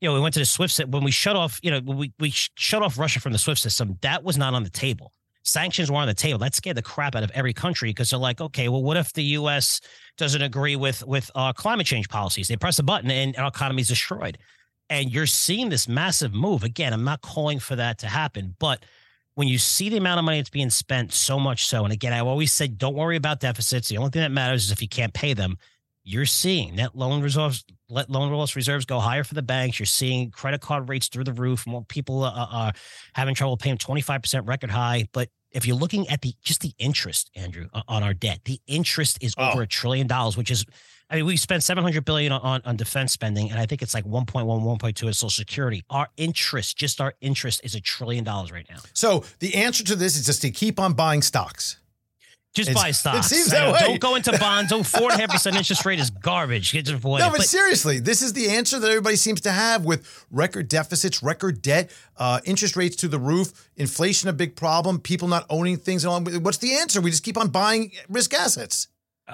[0.00, 2.30] you know, we went to the SWIFT, when we shut off, you know, we, we
[2.30, 5.12] shut off Russia from the SWIFT system, that was not on the table.
[5.42, 6.38] Sanctions were on the table.
[6.38, 9.12] That scared the crap out of every country because they're like, okay, well, what if
[9.12, 9.80] the U.S.
[10.16, 12.48] doesn't agree with with uh, climate change policies?
[12.48, 14.38] They press a button and our economy is destroyed.
[14.90, 16.64] And you're seeing this massive move.
[16.64, 18.84] Again, I'm not calling for that to happen, but
[19.34, 22.12] when you see the amount of money that's being spent, so much so, and again,
[22.12, 23.88] I've always said, don't worry about deficits.
[23.88, 25.56] The only thing that matters is if you can't pay them.
[26.04, 29.78] You're seeing net loan reserves, let loan loss reserves go higher for the banks.
[29.78, 31.66] You're seeing credit card rates through the roof.
[31.66, 32.72] More people uh, are
[33.14, 35.06] having trouble paying 25% record high.
[35.12, 39.18] But if you're looking at the just the interest, Andrew, on our debt, the interest
[39.20, 39.50] is oh.
[39.50, 40.64] over a trillion dollars, which is
[41.12, 44.06] I mean, we spent 700 billion on, on defense spending, and I think it's like
[44.06, 45.84] 1.1, 1.2 in social security.
[45.90, 48.78] Our interest, just our interest, is a trillion dollars right now.
[48.94, 51.76] So the answer to this is just to keep on buying stocks.
[52.54, 53.32] Just it's, buy stocks.
[53.32, 53.78] It seems that way.
[53.80, 54.70] Don't go into bonds.
[54.70, 56.72] Don't four and a half percent interest rate is garbage.
[56.72, 59.86] Get avoid no, but, but, seriously, this is the answer that everybody seems to have
[59.86, 65.00] with record deficits, record debt, uh, interest rates to the roof, inflation a big problem,
[65.00, 66.06] people not owning things.
[66.06, 67.00] What's the answer?
[67.00, 68.88] We just keep on buying risk assets.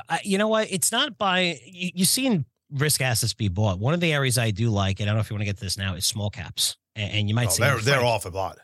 [0.09, 0.71] Uh, you know what?
[0.71, 3.81] It's not by you, you've seen risk assets be bought.
[3.81, 5.47] One of the areas I do like, and I don't know if you want to
[5.47, 6.77] get to this now, is small caps.
[6.95, 8.59] And, and you might oh, say they're they're off a lot.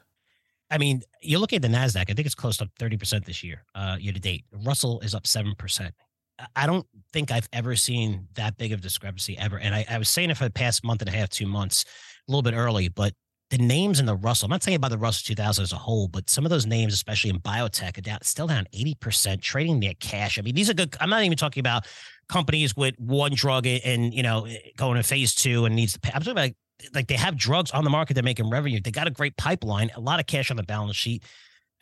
[0.74, 2.10] I mean, you look at the Nasdaq.
[2.10, 4.44] I think it's close to thirty percent this year, uh, year to date.
[4.64, 5.94] Russell is up seven percent.
[6.56, 9.56] I don't think I've ever seen that big of discrepancy ever.
[9.56, 11.84] And I, I was saying it for the past month and a half, two months,
[12.28, 13.12] a little bit early, but
[13.50, 16.08] the names in the Russell, I'm not saying about the Russell 2000 as a whole,
[16.08, 19.94] but some of those names, especially in biotech, are down, still down 80%, trading their
[20.00, 20.40] cash.
[20.40, 20.96] I mean, these are good.
[20.98, 21.86] I'm not even talking about
[22.28, 26.10] companies with one drug and, you know, going to phase two and needs to pay.
[26.12, 26.50] I'm talking about
[26.94, 28.80] like they have drugs on the market, they're making revenue.
[28.80, 31.22] They got a great pipeline, a lot of cash on the balance sheet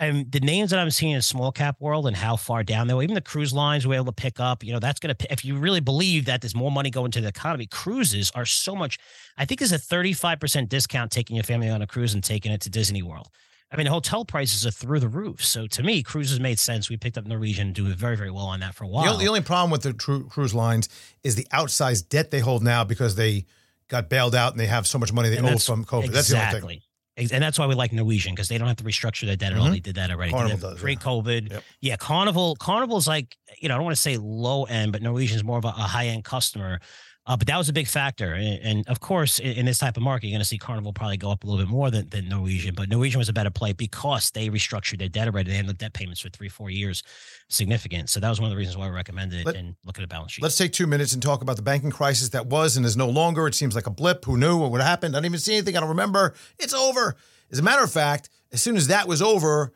[0.02, 2.94] and the names that I'm seeing in small cap world and how far down they
[2.94, 5.32] were, even the cruise lines were able to pick up, you know, that's going to,
[5.32, 8.74] if you really believe that there's more money going to the economy, cruises are so
[8.74, 8.98] much,
[9.38, 12.60] I think there's a 35% discount taking your family on a cruise and taking it
[12.62, 13.28] to Disney World.
[13.70, 15.42] I mean, hotel prices are through the roof.
[15.42, 16.90] So to me, cruises made sense.
[16.90, 19.16] We picked up Norwegian, and doing very, very well on that for a while.
[19.16, 20.88] The only, problem with the cruise lines
[21.22, 23.46] is the outsized debt they hold now because they
[23.92, 26.06] got bailed out and they have so much money they and owe from COVID.
[26.06, 26.14] Exactly.
[26.14, 26.82] That's the only thing.
[27.30, 29.58] And that's why we like Norwegian because they don't have to restructure their debt at
[29.58, 29.64] all.
[29.64, 29.74] Mm-hmm.
[29.74, 30.32] They did that already.
[30.32, 31.52] Carnival does pre-COVID.
[31.52, 31.60] Yeah.
[31.82, 32.56] yeah, Carnival.
[32.56, 35.66] Carnival's like you know I don't want to say low end, but Norwegian's more of
[35.66, 36.80] a, a high end customer.
[37.24, 38.32] Uh, but that was a big factor.
[38.32, 40.92] And, and of course, in, in, this type of market, you're going to see Carnival
[40.92, 42.74] probably go up a little bit more than, than Norwegian.
[42.74, 45.50] But Norwegian was a better play because they restructured their debt already.
[45.50, 47.04] They had the debt payments for three, four years,
[47.48, 48.10] significant.
[48.10, 50.00] So that was one of the reasons why I recommended it Let, and look at
[50.00, 50.42] the balance sheet.
[50.42, 53.08] Let's take two minutes and talk about the banking crisis that was and is no
[53.08, 53.46] longer.
[53.46, 54.24] It seems like a blip.
[54.24, 55.14] Who knew what would happen?
[55.14, 55.76] I didn't even see anything.
[55.76, 56.34] I don't remember.
[56.58, 57.14] It's over.
[57.52, 59.72] As a matter of fact, as soon as that was over,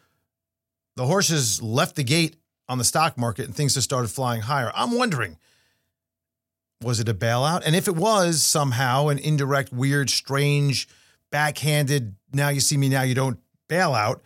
[0.97, 2.37] the horses left the gate
[2.69, 4.73] on the stock market and things just started flying higher.
[4.75, 5.39] I'm wondering
[6.83, 7.63] was it a bailout?
[7.65, 10.89] And if it was somehow an indirect, weird, strange,
[11.31, 14.21] backhanded, now you see me, now you don't bailout,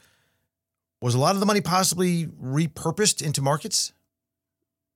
[1.01, 3.93] was a lot of the money possibly repurposed into markets?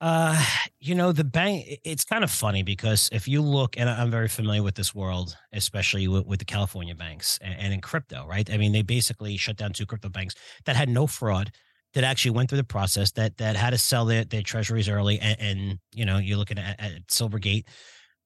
[0.00, 0.44] Uh,
[0.80, 4.28] you know, the bank, it's kind of funny because if you look, and I'm very
[4.28, 8.50] familiar with this world, especially with, with the California banks and, and in crypto, right?
[8.52, 10.34] I mean, they basically shut down two crypto banks
[10.66, 11.52] that had no fraud,
[11.94, 15.18] that actually went through the process that that had to sell their, their treasuries early
[15.20, 17.64] and, and you know you're looking at, at silvergate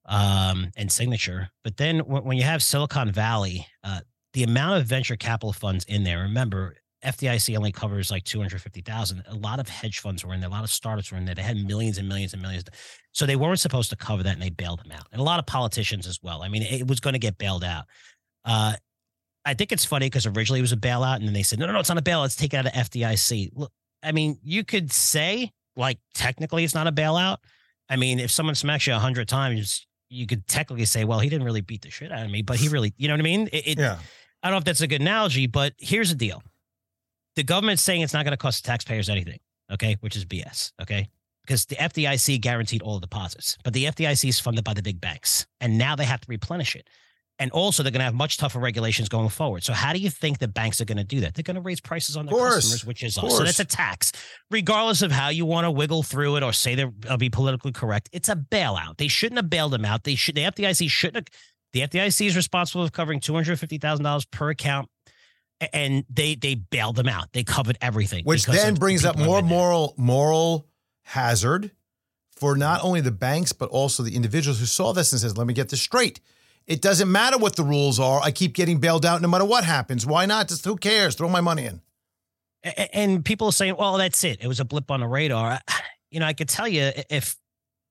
[0.07, 4.01] um, and signature but then when, you have silicon valley uh,
[4.33, 9.23] the amount of venture capital funds in there remember FDIC only covers like 250,000.
[9.29, 10.49] A lot of hedge funds were in there.
[10.49, 11.35] A lot of startups were in there.
[11.35, 12.65] They had millions and millions and millions.
[13.13, 15.07] So they weren't supposed to cover that and they bailed them out.
[15.13, 16.43] And a lot of politicians as well.
[16.43, 17.85] I mean, it was going to get bailed out.
[18.45, 18.75] Uh,
[19.49, 21.67] I think it's funny because originally it was a bailout, and then they said, no,
[21.67, 22.21] no, no, it's not a bailout.
[22.21, 23.51] Let's take it out of FDIC.
[23.55, 23.73] Look,
[24.03, 27.39] I mean, you could say like technically it's not a bailout.
[27.89, 31.31] I mean, if someone smacks you a hundred times, you could technically say, well, he
[31.31, 33.23] didn't really beat the shit out of me, but he really, you know what I
[33.23, 33.49] mean?
[33.53, 33.99] It, it, yeah.
[34.43, 36.43] I don't know if that's a good analogy, but here's the deal:
[37.37, 39.39] the government's saying it's not going to cost the taxpayers anything,
[39.73, 41.09] okay, which is BS, okay?
[41.43, 45.01] Because the FDIC guaranteed all the deposits, but the FDIC is funded by the big
[45.01, 46.89] banks, and now they have to replenish it.
[47.41, 49.63] And also, they're going to have much tougher regulations going forward.
[49.63, 51.35] So, how do you think the banks are going to do that?
[51.35, 53.37] They're going to raise prices on their customers, which is us.
[53.37, 54.11] So, that's a tax.
[54.51, 57.71] Regardless of how you want to wiggle through it or say they'll uh, be politically
[57.71, 58.97] correct, it's a bailout.
[58.97, 60.03] They shouldn't have bailed them out.
[60.03, 60.35] They should.
[60.35, 61.17] The FDIC shouldn't.
[61.17, 61.27] Have,
[61.73, 64.89] the FDIC is responsible for covering two hundred fifty thousand dollars per account,
[65.73, 67.33] and they they bailed them out.
[67.33, 70.67] They covered everything, which then brings up more moral moral
[71.03, 71.71] hazard
[72.37, 75.47] for not only the banks but also the individuals who saw this and says, "Let
[75.47, 76.21] me get this straight."
[76.69, 78.21] It doesn't matter what the rules are.
[78.23, 80.07] I keep getting bailed out no matter what happens.
[80.07, 80.49] Why not?
[80.49, 81.15] Just who cares?
[81.15, 81.81] Throw my money in.
[82.93, 84.43] And people are saying, well, that's it.
[84.43, 85.59] It was a blip on the radar.
[86.11, 87.37] You know, I could tell you if,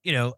[0.01, 0.33] you know,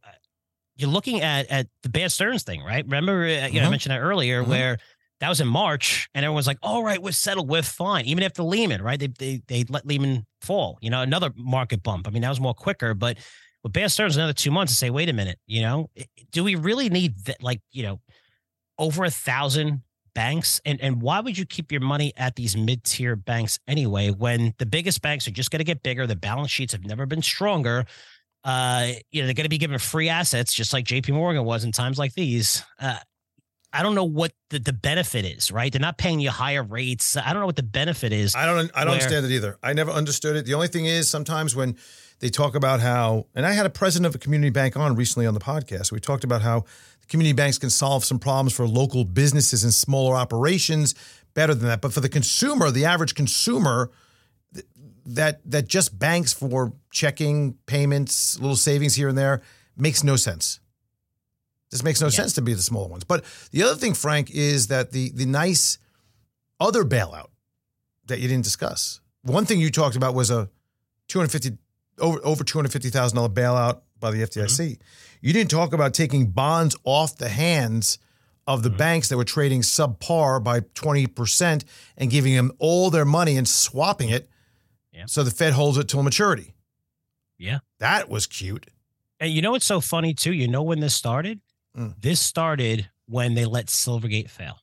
[0.75, 2.83] you're looking at at the Bear Stearns thing, right?
[2.83, 3.67] Remember, uh, you know, mm-hmm.
[3.67, 4.51] I mentioned that earlier, mm-hmm.
[4.51, 4.79] where
[5.21, 8.43] that was in March, and everyone's like, "All right, we're settled, we're fine." Even after
[8.43, 8.99] Lehman, right?
[8.99, 10.77] They they they let Lehman fall.
[10.81, 12.05] You know, another market bump.
[12.05, 13.17] I mean, that was more quicker, but
[13.63, 15.89] with Bear Stearns, another two months to say, "Wait a minute," you know,
[16.31, 17.41] do we really need that?
[17.41, 17.99] Like, you know,
[18.79, 19.83] over a thousand
[20.15, 24.09] banks, and and why would you keep your money at these mid tier banks anyway?
[24.09, 27.05] When the biggest banks are just going to get bigger, the balance sheets have never
[27.05, 27.85] been stronger.
[28.43, 31.11] Uh, you know, they're going to be given free assets, just like J.P.
[31.11, 32.63] Morgan was in times like these.
[32.79, 32.97] Uh,
[33.71, 35.71] I don't know what the, the benefit is, right?
[35.71, 37.15] They're not paying you higher rates.
[37.15, 38.35] I don't know what the benefit is.
[38.35, 39.57] I don't I don't where- understand it either.
[39.61, 40.45] I never understood it.
[40.45, 41.77] The only thing is sometimes when
[42.19, 45.27] they talk about how and I had a president of a community bank on recently
[45.27, 45.91] on the podcast.
[45.91, 46.65] We talked about how
[47.09, 50.95] community banks can solve some problems for local businesses and smaller operations
[51.33, 51.81] better than that.
[51.81, 53.91] But for the consumer, the average consumer
[55.05, 59.41] that that just banks for checking payments, little savings here and there
[59.75, 60.59] makes no sense.
[61.71, 62.11] This makes no Yeah.
[62.11, 63.03] sense to be the smaller ones.
[63.03, 65.77] But the other thing, Frank, is that the the nice
[66.59, 67.29] other bailout
[68.07, 68.99] that you didn't discuss.
[69.23, 70.49] One thing you talked about was a
[71.07, 71.57] 250
[71.99, 74.59] over over $250,000 bailout by the FDIC.
[74.59, 74.81] Mm-hmm.
[75.21, 77.97] You didn't talk about taking bonds off the hands
[78.47, 81.63] of the banks that were trading subpar by 20%
[81.97, 84.29] and giving them all their money and swapping it
[84.91, 85.05] Yeah.
[85.05, 86.53] so the Fed holds it till maturity.
[87.37, 87.59] Yeah.
[87.79, 88.67] That was cute.
[89.19, 90.33] And you know what's so funny too?
[90.33, 91.41] You know when this started?
[91.77, 91.95] Mm.
[92.01, 94.57] This started when they let Silvergate fail.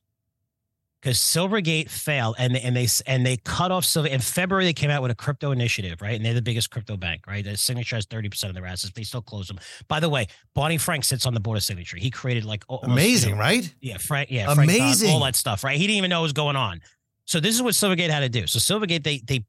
[1.01, 4.09] Because Silvergate failed, and they, and they and they cut off Silver.
[4.09, 6.15] In February, they came out with a crypto initiative, right?
[6.15, 7.45] And they're the biggest crypto bank, right?
[7.45, 8.93] The Signature has thirty percent of their assets.
[8.95, 9.59] They still close them.
[9.87, 10.25] By the way,
[10.55, 11.97] Barney Frank sits on the board of Signature.
[11.97, 13.75] He created like almost, you Amazing, know, right?
[13.79, 14.31] Yeah, Frank.
[14.31, 15.11] Yeah, Frank Dodd, Amazing.
[15.11, 15.77] all that stuff, right?
[15.77, 16.81] He didn't even know what was going on.
[17.25, 18.47] So this is what Silvergate had to do.
[18.47, 19.45] So Silvergate, they they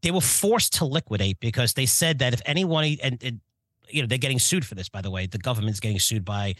[0.00, 3.40] they were forced to liquidate because they said that if anyone and, and
[3.90, 4.88] you know they're getting sued for this.
[4.88, 6.54] By the way, the government's getting sued by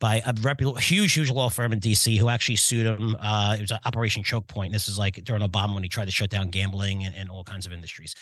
[0.00, 2.16] by a reputable, huge, huge law firm in D.C.
[2.16, 3.16] who actually sued him.
[3.20, 4.72] Uh, it was Operation Choke Point.
[4.72, 7.42] This is like during Obama when he tried to shut down gambling and, and all
[7.44, 8.14] kinds of industries,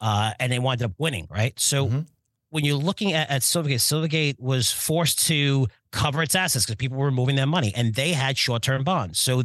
[0.00, 1.26] uh, and they wound up winning.
[1.30, 2.06] Right, so Mhm.
[2.48, 6.96] when you're looking at, at Silvergate, Silvergate was forced to cover its assets because people
[6.96, 9.18] were moving their money and they had short term bonds.
[9.18, 9.42] So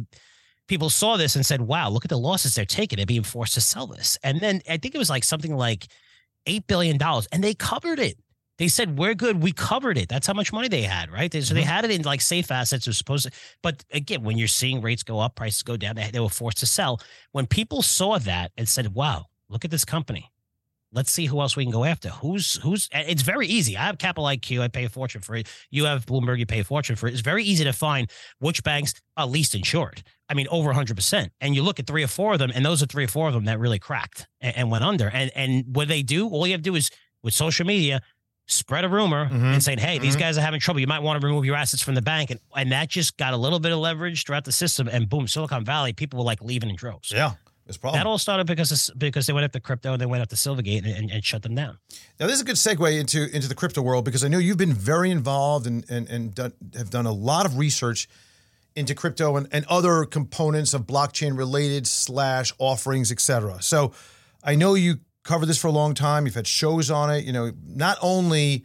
[0.68, 2.96] people saw this and said, wow, look at the losses they're taking.
[2.96, 4.18] They're being forced to sell this.
[4.24, 5.86] And then I think it was like something like
[6.46, 6.98] $8 billion
[7.32, 8.16] and they covered it.
[8.58, 9.42] They said, we're good.
[9.42, 10.08] We covered it.
[10.08, 11.30] That's how much money they had, right?
[11.30, 11.66] They, so they Mhm.
[11.66, 12.86] had it in like safe assets.
[12.86, 13.32] Was supposed to,
[13.62, 16.58] but again, when you're seeing rates go up, prices go down, they, they were forced
[16.58, 17.00] to sell.
[17.32, 20.30] When people saw that and said, wow, look at this company
[20.92, 22.08] let's see who else we can go after.
[22.08, 22.88] Who's who's?
[22.92, 23.76] It's very easy.
[23.76, 24.62] I have Capital IQ.
[24.62, 25.46] I pay a fortune for it.
[25.70, 26.38] You have Bloomberg.
[26.38, 27.12] You pay a fortune for it.
[27.12, 30.02] It's very easy to find which banks are least insured.
[30.28, 30.96] I mean, over 100.
[30.96, 33.08] percent And you look at three or four of them, and those are three or
[33.08, 35.10] four of them that really cracked and, and went under.
[35.10, 36.90] And and what they do, all you have to do is
[37.22, 38.00] with social media.
[38.48, 39.54] Spread a rumor Mhm.
[39.54, 40.20] and saying, "Hey, these Mhm.
[40.20, 40.80] guys are having trouble.
[40.80, 43.32] You might want to remove your assets from the bank," and and that just got
[43.34, 44.88] a little bit of leverage throughout the system.
[44.88, 47.10] And boom, Silicon Valley people were like leaving in droves.
[47.10, 47.32] Yeah.
[47.82, 50.26] That all started because of, because they went up after crypto and they went up
[50.32, 51.78] after Silvergate and, and, and shut them down.
[52.20, 54.56] Now, this is a good segue into into the crypto world because I know you've
[54.56, 58.06] been very involved and and, and done, have done a lot of research
[58.76, 63.60] into crypto and, and other components of blockchain related slash offerings, et cetera.
[63.60, 63.92] So
[64.44, 66.24] I know you covered this for a long time.
[66.24, 68.64] You've had shows on it, you know, not only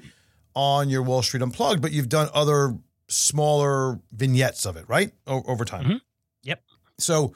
[0.55, 5.12] on your Wall Street Unplugged, but you've done other smaller vignettes of it, right?
[5.28, 5.86] O- over time.
[5.86, 6.01] Mhm.
[6.43, 6.64] Yep.
[6.99, 7.36] So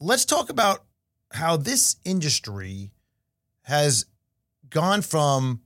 [0.00, 0.84] let's talk about
[1.32, 2.90] how this industry
[3.62, 4.06] has
[4.70, 5.60] gone from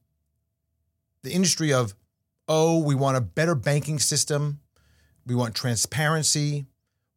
[1.22, 1.94] the industry of,
[2.48, 4.60] oh, we want a better banking system,
[5.26, 6.66] we want transparency,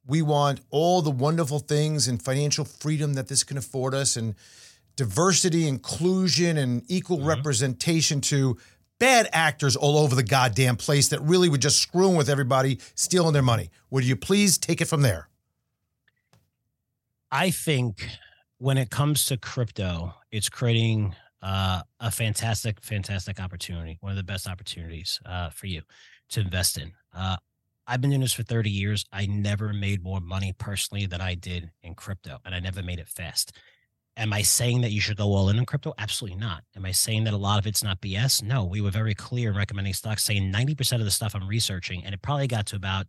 [0.06, 4.36] we want all the wonderful things and financial freedom that this can afford us, and
[4.96, 8.58] diversity, inclusion, and equal representation to
[9.00, 13.34] bad actors all over the goddamn place that really would just screwing with everybody, stealing
[13.34, 13.70] their money.
[13.90, 15.28] Would you please take it from there?
[17.32, 18.08] I think
[18.58, 23.98] when it comes to crypto, it's creating uh, a fantastic, fantastic opportunity.
[24.00, 25.82] One of the best opportunities uh, for you
[26.30, 26.94] to invest in.
[27.14, 27.38] Uh,
[27.88, 29.06] I've been doing this for 30 years.
[29.12, 33.00] I never made more money personally than I did in crypto, and I never made
[33.00, 33.56] it fast.
[34.18, 35.94] Am I saying that you should go all in on crypto?
[35.98, 36.64] Absolutely not.
[36.76, 38.42] Am I saying that a lot of it's not BS?
[38.42, 42.06] No, we were very clear in recommending stocks, saying 90% of the stuff I'm researching,
[42.06, 43.08] and it probably got to about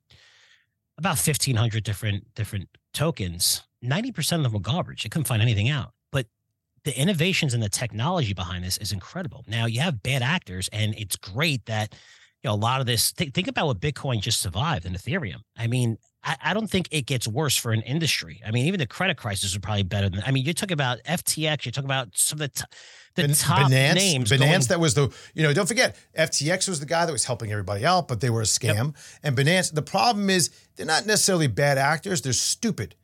[0.99, 5.93] about 1500 different different tokens 90% of them were garbage they couldn't find anything out
[6.11, 6.27] but
[6.85, 10.95] the innovations and the technology behind this is incredible now you have bad actors and
[10.97, 11.95] it's great that
[12.43, 15.41] you know a lot of this think, think about what bitcoin just survived and ethereum
[15.57, 18.41] i mean I, I don't think it gets worse for an industry.
[18.47, 20.23] I mean, even the credit crisis are probably better than.
[20.27, 21.65] I mean, you're talking about FTX.
[21.65, 22.49] You're talking about some of the.
[22.49, 22.65] T-
[23.15, 24.31] the top Binance, names.
[24.31, 27.25] Binance, going- that was the, you know, don't forget, FTX was the guy that was
[27.25, 28.95] helping everybody out, but they were a scam.
[29.23, 32.95] And Binance, the problem is they're not necessarily bad actors, they're stupid.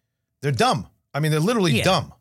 [0.42, 0.86] They're dumb.
[1.14, 1.84] I mean, they're literally Yeah.
[1.84, 2.12] dumb.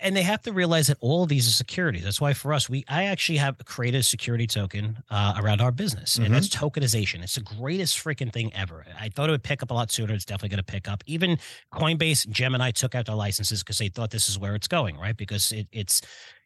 [0.00, 2.04] And they have to realize that all of these are securities.
[2.04, 5.70] That's why for us, we I actually have created a security token uh, around our
[5.72, 6.26] business, Mhm.
[6.26, 7.22] and that's tokenization.
[7.22, 8.84] It's the greatest freaking thing ever.
[8.98, 10.14] I thought it would pick up a lot sooner.
[10.14, 11.02] It's definitely going to pick up.
[11.06, 11.38] Even
[11.72, 15.16] Coinbase, Gemini took out their licenses because they thought this is where it's going, right?
[15.16, 16.00] Because it, it's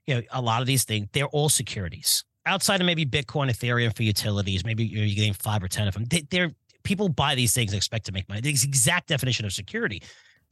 [0.07, 3.97] you know a lot of these things they're all securities outside of maybe Bitcoin, Ethereum
[3.97, 4.65] for utilities.
[4.67, 6.05] Maybe you're getting five or ten of them.
[6.05, 6.53] They, they're
[6.83, 8.43] people buy these things and expect to make money.
[8.43, 10.03] The exact definition of security.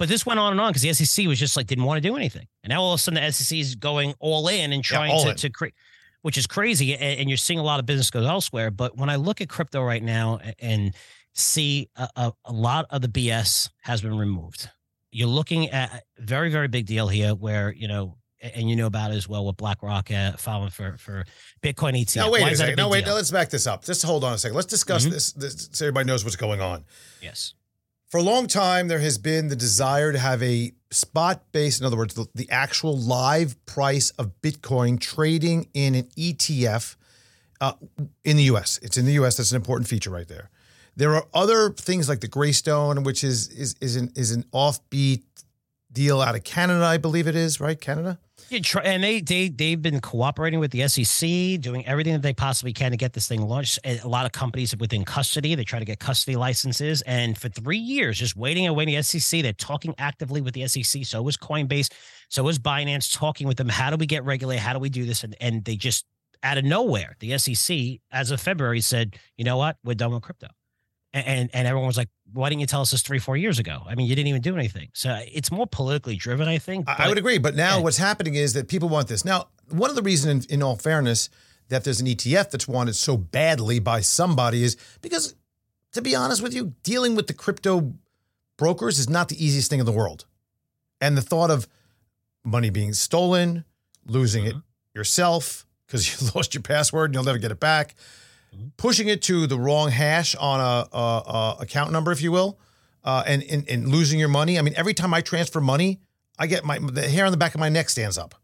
[0.03, 2.09] But this went on and on because the SEC was just like didn't want to
[2.09, 4.83] do anything, and now all of a sudden the SEC is going all in and
[4.83, 5.37] trying all to, in.
[5.37, 5.75] to create,
[6.23, 6.95] which is crazy.
[6.95, 8.73] And, and you're seeing a lot of business go elsewhere.
[8.73, 10.93] But when I look at crypto right now and
[11.35, 14.69] see a, a, a lot of the BS has been removed,
[15.13, 18.17] you're looking at a very very big deal here where you know.
[18.57, 21.25] And you know about it as well with BlackRock uh, filing for for
[21.63, 22.17] Bitcoin ETF.
[22.17, 22.75] Now, wait a second.
[22.75, 23.05] No, wait.
[23.05, 23.15] deal?
[23.15, 23.85] Let's back this up.
[23.85, 24.57] Just hold on a second.
[24.57, 25.11] Let's discuss Mhm.
[25.11, 26.85] this, this so everybody knows what's going on.
[27.21, 27.55] Yes.
[28.13, 31.87] For a long time, there has been the desire to have a spot based, in
[31.87, 36.97] other words, the, the actual live price of Bitcoin trading in an ETF
[37.63, 37.73] uh,
[38.23, 38.79] in the US.
[38.83, 39.39] It's in the US.
[39.39, 40.51] That's an important feature right there.
[40.95, 45.23] There are other things like the Greystone, which is is is an, is an offbeat
[45.91, 47.81] deal out of Canada, I believe it is, right?
[47.81, 48.19] Canada?
[48.61, 52.73] Try, and they they they've been cooperating with the SEC, doing everything that they possibly
[52.73, 53.79] can to get this thing launched.
[53.85, 57.79] A lot of companies within custody, they try to get custody licenses, and for three
[57.79, 58.95] years, just waiting and waiting.
[58.95, 61.05] The SEC, they're talking actively with the SEC.
[61.05, 61.93] So was Coinbase,
[62.29, 63.69] so was Binance, talking with them.
[63.69, 64.63] How do we get regulated?
[64.63, 65.25] How do we do this?
[65.25, 66.05] And and they just
[66.43, 70.23] out of nowhere, the SEC, as of February, said, you know what, we're done with
[70.23, 70.49] crypto.
[71.13, 73.59] And, and and everyone was like, why didn't you tell us this three, four years
[73.59, 73.83] ago?
[73.87, 74.89] I mean, you didn't even do anything.
[74.93, 76.89] So uh, it's more politically driven, I think.
[76.89, 77.39] I, I would agree.
[77.39, 77.83] But now Yeah.
[77.83, 79.25] what's happening is that people want this.
[79.25, 81.29] Now, one of the reasons, in, in all fairness,
[81.69, 85.35] that there's an ETF that's wanted so badly by somebody is because,
[85.93, 87.95] to be honest with you, dealing with the crypto
[88.57, 90.27] brokers is not the easiest thing in the world.
[91.01, 91.67] And the thought of
[92.45, 93.65] money being stolen,
[94.07, 94.59] losing it mm-hmm.
[94.99, 97.95] yourself because you lost your password and you'll never get it back,
[98.55, 98.73] Mhm.
[98.77, 102.59] pushing it to the wrong hash on a, a, a account number, if you will,
[103.05, 104.59] uh, and, and and losing your money.
[104.59, 106.01] I mean, every time I transfer money,
[106.39, 108.35] I get my the hair on the back of my neck stands up.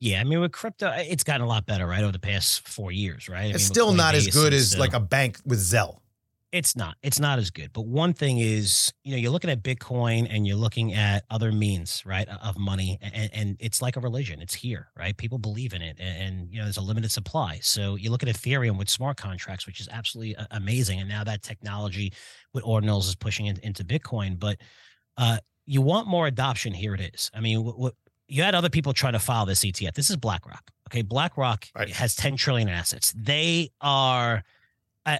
[0.00, 2.92] Yeah, I mean, with crypto, it's gotten a lot better, right, over the past four
[2.92, 3.42] years, right?
[3.42, 5.98] I It's with still not as good as still- like a bank with Zelle.
[6.50, 6.96] It's not.
[7.02, 7.74] It's not as good.
[7.74, 11.52] But one thing is, you know, you're looking at Bitcoin and you're looking at other
[11.52, 14.40] means, right, of money, and, and it's like a religion.
[14.40, 15.14] It's here, right?
[15.14, 17.58] People believe in it, and, and you know, there's a limited supply.
[17.60, 21.42] So you look at Ethereum with smart contracts, which is absolutely amazing, and now that
[21.42, 22.14] technology
[22.54, 24.38] with ordinals is pushing it into Bitcoin.
[24.38, 24.56] But
[25.18, 26.72] uh, you want more adoption.
[26.72, 27.30] Here it is.
[27.34, 27.94] I mean, what, what
[28.26, 29.92] you had other people trying to file this ETF.
[29.94, 30.70] This is BlackRock.
[30.88, 31.90] Okay, BlackRock Right.
[31.90, 33.12] has 10 trillion in assets.
[33.14, 34.44] They are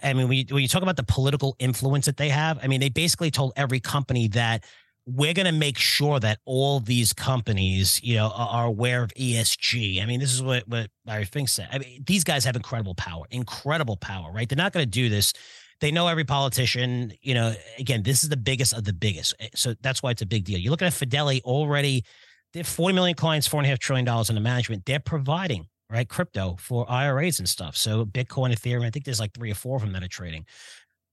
[0.03, 2.67] I, mean, when you, when you talk about the political influence that they have, I
[2.67, 4.65] mean, they basically told every company that
[5.07, 9.13] we're going to make sure that all these companies, you know, are, are aware of
[9.15, 10.03] ESG.
[10.03, 11.69] I mean, this is what what Larry Fink said.
[11.73, 14.49] I mean, these guys have incredible power, incredible power, right?
[14.49, 15.33] They're not going to do this.
[15.81, 17.13] They know every politician.
[17.23, 20.23] You know, again, this is the biggest of the biggest, Eh, so that's why it's
[20.23, 20.59] a big deal.
[20.59, 22.05] You look at Fidelity already.
[22.53, 24.85] They have 40 million clients, four and a half trillion dollars in the management.
[24.85, 27.77] They're providing right crypto for IRAs and stuff.
[27.77, 30.45] So Bitcoin, Ethereum, I think there's like three or four of them that are trading.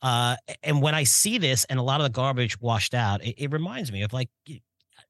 [0.02, 3.36] Uh, and when I see this and a lot of the garbage washed out, it,
[3.42, 4.30] it reminds me of like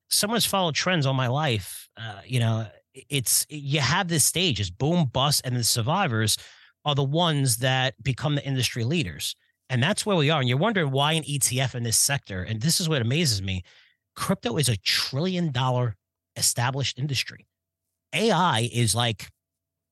[0.09, 1.89] someone's followed trends all my life.
[1.97, 2.67] Uh, you know,
[3.09, 6.37] it's you have this stage, it's boom, bust, and the survivors
[6.85, 9.35] are the ones that become the industry leaders.
[9.69, 10.39] And that's where we are.
[10.39, 12.43] And you're wondering why an ETF in this sector.
[12.43, 13.63] And this is what amazes me.
[14.15, 15.95] Crypto is a trillion dollar
[16.35, 17.47] established industry.
[18.13, 19.29] AI is like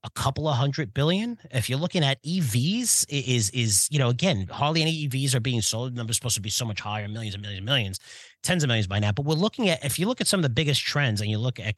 [0.04, 1.38] a couple of hundred billion.
[1.52, 5.62] If you're looking at EVs, is is you know again hardly any EVs are being
[5.62, 5.94] sold.
[5.94, 8.00] The number's supposed to be so much higher, millions and millions and millions,
[8.42, 9.12] tens of millions by now.
[9.12, 11.38] But we're looking at if you look at some of the biggest trends and you
[11.38, 11.76] look at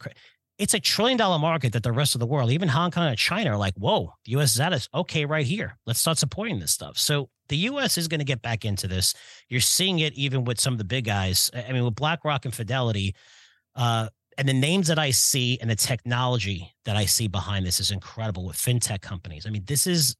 [0.57, 3.17] it's a trillion dollar market that the rest of the world, even Hong Kong and
[3.17, 4.87] China, are like, whoa, the US is at us.
[4.93, 5.77] Okay, right here.
[5.85, 6.97] Let's start supporting this stuff.
[6.97, 9.13] So the US is going to get back into this.
[9.49, 11.51] You're seeing it even with some of the big guys.
[11.53, 13.15] I mean, with BlackRock and Fidelity,
[13.75, 14.07] uh,
[14.37, 17.91] and the names that I see and the technology that I see behind this is
[17.91, 19.45] incredible with fintech companies.
[19.45, 20.15] I mean, this is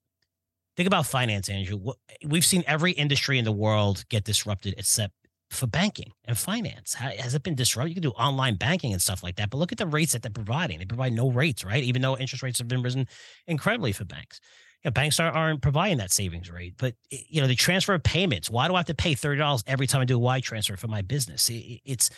[0.77, 1.93] think about finance, Andrew.
[2.25, 5.13] We've seen every industry in the world get disrupted except
[5.51, 6.95] for banking and finance.
[6.95, 7.91] Has it been disrupted?
[7.91, 10.21] You can do online banking and stuff like that, but look at the rates that
[10.21, 10.79] they're providing.
[10.79, 11.83] They provide no rates, right?
[11.83, 13.07] Even though interest rates have been risen
[13.47, 14.39] incredibly for banks.
[14.83, 16.73] know, banks aren't, aren't providing that savings rate.
[16.77, 18.49] But you know, the transfer of payments.
[18.49, 20.77] Why do I have to pay thirty dollars every time I do a wire transfer
[20.77, 21.49] for my business?
[21.51, 22.09] It's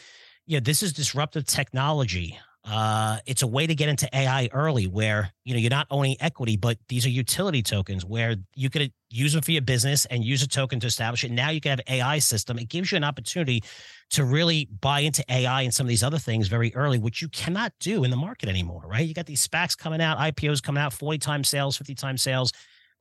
[0.56, 2.40] know, this is disruptive technology.
[2.70, 6.18] Uh, it's a way to get into AI early, where you know you're not owning
[6.20, 10.24] equity, but these are utility tokens where you could use them for your business and
[10.24, 11.32] use a token to establish it.
[11.32, 12.60] Now you can have AI system.
[12.60, 13.64] It gives you an opportunity
[14.10, 17.30] to really buy into AI and some of these other things very early, which you
[17.30, 19.08] cannot do in the market anymore, right?
[19.08, 22.52] You got these SPACs coming out, IPOs coming out, 40 times sales, 50 times sales.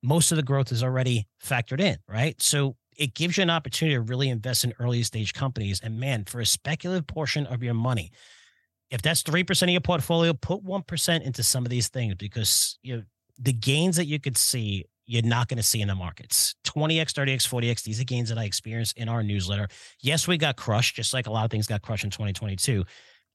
[0.00, 2.40] Most of the growth is already factored in, right?
[2.40, 5.80] So it gives you an opportunity to really invest in early stage companies.
[5.82, 8.10] And man, for a speculative portion of your money,
[8.90, 12.96] if that's 3% of your portfolio, put 1% into some of these things because you
[12.96, 13.02] know,
[13.38, 16.54] the gains that you could see, you're not going to see in the markets.
[16.64, 19.68] 20x, 30x, 40x, these are gains that I experienced in our newsletter.
[20.00, 22.84] Yes, we got crushed, just like a lot of things got crushed in 2022,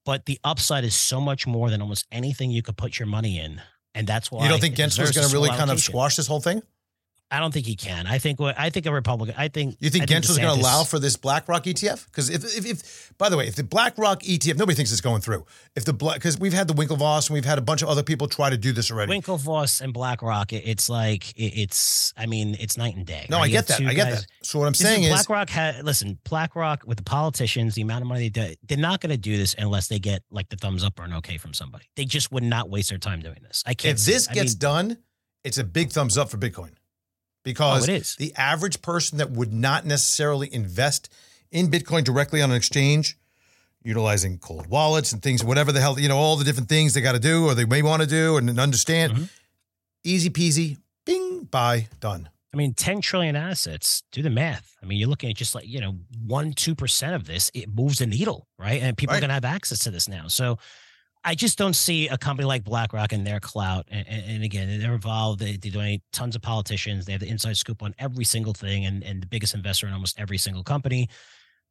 [0.06, 3.40] but the upside is so much more than almost anything you could put your money
[3.40, 3.62] in.
[3.94, 6.40] And that's why you don't think Gensler's going to really kind of squash this whole
[6.40, 6.62] thing?
[7.32, 8.08] I don't think he can.
[8.08, 9.36] I think I think a Republican.
[9.38, 12.06] I think you think Gensler's going to allow for this BlackRock ETF?
[12.06, 15.22] Because if, if, if, by the way, if the BlackRock ETF, nobody thinks it's going
[15.22, 15.46] through.
[15.74, 18.04] If the black, because we've had the Winklevoss and we've had a bunch of other
[18.04, 19.14] people try to do this already.
[19.14, 22.14] Winklevoss and BlackRock, it, it's like it, it's.
[22.18, 23.28] I mean, it's night and day.
[23.30, 23.46] No, right?
[23.46, 23.80] I get that.
[23.80, 24.28] I get guys, that.
[24.44, 26.20] So what I'm saying is, BlackRock had listen.
[26.30, 29.38] BlackRock with the politicians, the amount of money they do, they're not going to do
[29.38, 31.86] this unless they get like the thumbs up or an okay from somebody.
[31.96, 33.64] They just would not waste their time doing this.
[33.66, 33.98] I can't.
[33.98, 34.98] If this gets I mean, done,
[35.46, 36.72] it's a big thumbs up for Bitcoin
[37.44, 41.10] because oh, the average person that would not necessarily invest
[41.52, 43.18] in Bitcoin directly on an exchange,
[43.84, 47.02] utilizing cold wallets and things, whatever the hell, you know, all the different things they
[47.02, 49.24] got to do or they may want to do and understand, mm-hmm.
[50.04, 52.30] easy peasy, bing, buy, done.
[52.54, 54.76] I mean, 10 trillion assets, do the math.
[54.84, 58.00] I mean, you're looking at just like, you know, one, 2% of this, it moves
[58.00, 58.82] the needle, right?
[58.82, 59.20] And people right.
[59.20, 60.28] are going to have access to this now.
[60.28, 60.58] So,
[61.24, 63.88] I just don't see a company like BlackRock and their clout.
[63.90, 65.40] And, and, again, they're involved.
[65.40, 67.06] They, they donate tons of politicians.
[67.06, 69.94] They have the inside scoop on every single thing, and, and the biggest investor in
[69.94, 71.10] almost every single company.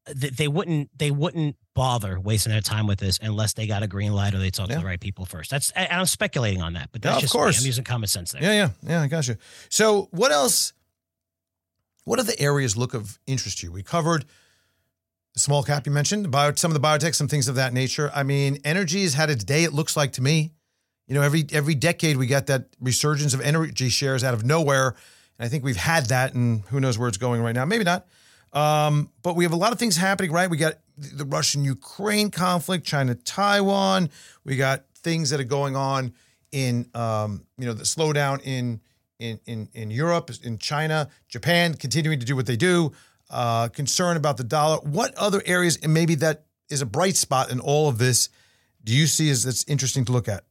[0.07, 3.86] They, they wouldn't they wouldn't bother wasting their time with this unless they got a
[3.86, 4.76] green light or they talk yeah.
[4.76, 5.51] to the right people first.
[5.51, 7.59] That's and I, am speculating on that, but that's yeah, just course.
[7.59, 7.64] Me.
[7.64, 8.42] I'm using common sense there.
[8.42, 9.03] Yeah, yeah, yeah.
[9.03, 9.36] I got you.
[9.68, 10.72] So, what else?
[12.05, 13.72] What other areas look of interest to you?
[13.72, 14.24] We covered
[15.36, 16.26] small cap you mentioned,
[16.56, 18.10] some of the biotech, some things of that nature.
[18.14, 19.64] I mean, energy has had its day.
[19.64, 20.52] It looks like to me,
[21.06, 24.88] you know, every every decade we get that resurgence of energy shares out of nowhere,
[25.38, 27.64] and I think we've had that, and who knows where it's going right now?
[27.64, 28.06] Maybe not.
[28.52, 30.50] Um, but we have a lot of things happening, right?
[30.50, 34.10] We got the Russian Ukraine conflict, China Taiwan.
[34.44, 36.12] We got things that are going on
[36.52, 38.80] in, um, you know, the slowdown in
[39.18, 42.92] in in in Europe, in China, Japan, continuing to do what they do
[43.30, 44.78] uh, concern about the dollar.
[44.78, 48.28] What other areas, and maybe that is a bright spot in all of this,
[48.84, 50.44] do you see as that's interesting to look at?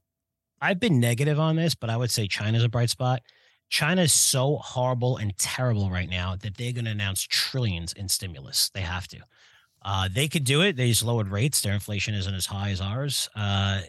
[0.61, 3.21] I've been negative on this, but I would say China's a bright spot.
[3.69, 8.09] China is so horrible and terrible right now that they're going to announce trillions in
[8.09, 8.69] stimulus.
[8.73, 9.19] They have to.
[9.82, 10.75] Uh, they could do it.
[10.75, 11.61] They just lowered rates.
[11.61, 13.82] Their inflation isn't as high as ours uh,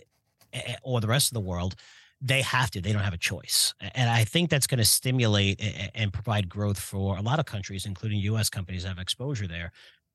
[0.82, 1.74] or the rest of the world
[2.20, 2.80] they have to.
[2.80, 3.74] They don't have a choice.
[3.94, 5.60] And I think that's going to stimulate
[5.94, 8.50] and provide growth for a lot of countries, including U.S.
[8.50, 9.72] companies that have exposure there,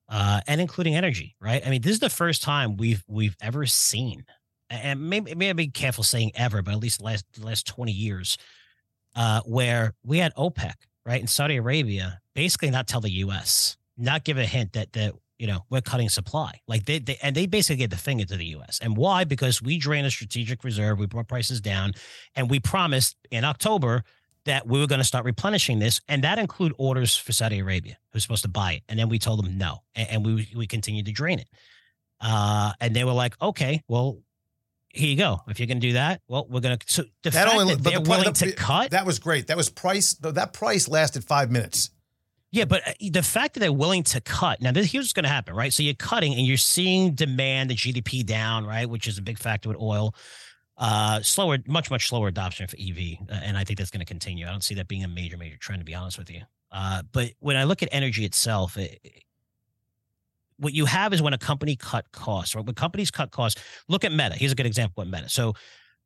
[0.10, 1.36] uh, and including energy.
[1.40, 1.66] Right?
[1.66, 4.26] I mean, this is the first time we've we've ever seen,
[4.70, 7.92] and maybe maybe be careful saying ever, but at least the last the last twenty
[7.94, 8.38] years,
[9.16, 10.74] uh, where we had OPEC,
[11.06, 13.78] right, in Saudi Arabia, basically not tell the U.S.
[13.98, 16.60] not give a hint that that you know, we're cutting supply.
[16.68, 18.80] Like they, they and they basically get the finger to the US.
[18.82, 19.24] And why?
[19.24, 21.94] Because we drained a strategic reserve, we brought prices down,
[22.36, 24.04] and we promised in October
[24.46, 27.98] that we were going to start replenishing this, and that include orders for Saudi Arabia,
[28.14, 28.84] who's supposed to buy it.
[28.88, 31.50] And then we told them no, and, and we we continued to drain it.
[32.22, 34.20] Uh, and they were like, okay, well,
[34.90, 35.42] here you go.
[35.48, 36.86] If you're going to do that, well, we're going to.
[36.88, 38.92] So the that fact only, that they're the, willing the, to cut.
[38.92, 39.48] That was great.
[39.48, 40.14] That was price.
[40.14, 41.90] That price lasted five minutes.
[42.56, 45.26] Yeah, but uh, the fact that they're willing to cut now, this, here's what's going
[45.26, 45.74] to happen, right?
[45.74, 49.38] So you're cutting and you're seeing demand, the GDP down, right, which is a big
[49.38, 50.16] factor with oil.
[50.78, 54.06] Uh, slower, much much slower adoption for EV, uh, and I think that's going to
[54.06, 54.48] continue.
[54.48, 56.44] I don't see that being a major major trend, to be honest with you.
[56.72, 59.02] Uh, but when I look at energy itself, it,
[60.58, 62.66] what you have is when a company cut costs, right?
[62.66, 64.36] When companies cut costs, look at Meta.
[64.36, 65.28] Here's a good example of Meta.
[65.28, 65.56] So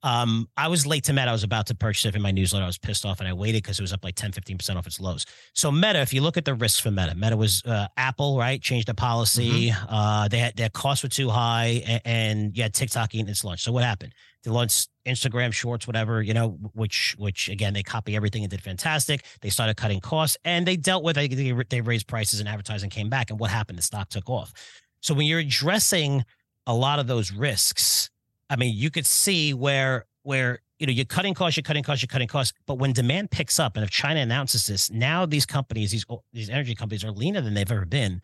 [0.02, 1.30] um, I was late to Meta.
[1.30, 2.64] I was about to purchase it in my newsletter.
[2.64, 4.88] I was pissed off and I waited because it was up like 10, 15% off
[4.88, 5.26] its lows.
[5.54, 8.62] So Meta, if you look at the risks for Meta, Meta was uh, Apple, right?
[8.62, 9.72] Changed the policy.
[9.72, 9.94] Mm-hmm.
[9.94, 13.44] Uh, they had their costs were too high and, and you had TikTok eating its
[13.44, 13.62] lunch.
[13.64, 14.14] So what happened?
[14.44, 18.62] They launched Instagram shorts, whatever, you know, which, which again, they copy everything and did
[18.62, 19.26] fantastic.
[19.42, 21.36] They started cutting costs and they dealt with, it.
[21.36, 23.32] they, they raised prices and advertising came back.
[23.32, 23.78] And what happened?
[23.78, 24.54] The stock took off.
[25.02, 26.24] So when you're addressing
[26.68, 28.10] a lot of those risks,
[28.50, 32.02] I mean, you could see where where you know you're cutting costs, you're cutting costs,
[32.04, 32.54] you're cutting costs.
[32.68, 36.50] But when demand picks up, and if China announces this, now these companies, these these
[36.50, 38.22] energy companies, are leaner than they've ever been.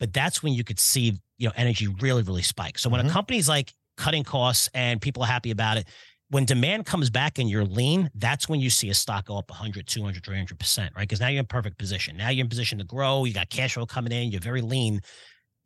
[0.00, 2.78] But that's when you could see you know energy really really spike.
[2.78, 3.08] So when Mhm.
[3.08, 5.86] a company's like cutting costs and people are happy about it,
[6.30, 9.50] when demand comes back and you're lean, that's when you see a stock go up
[9.50, 11.02] 100, 200, 300%, right?
[11.02, 12.16] Because now you're in perfect position.
[12.16, 13.24] Now you're in position to grow.
[13.24, 14.30] You got cash flow coming in.
[14.30, 15.00] You're very lean.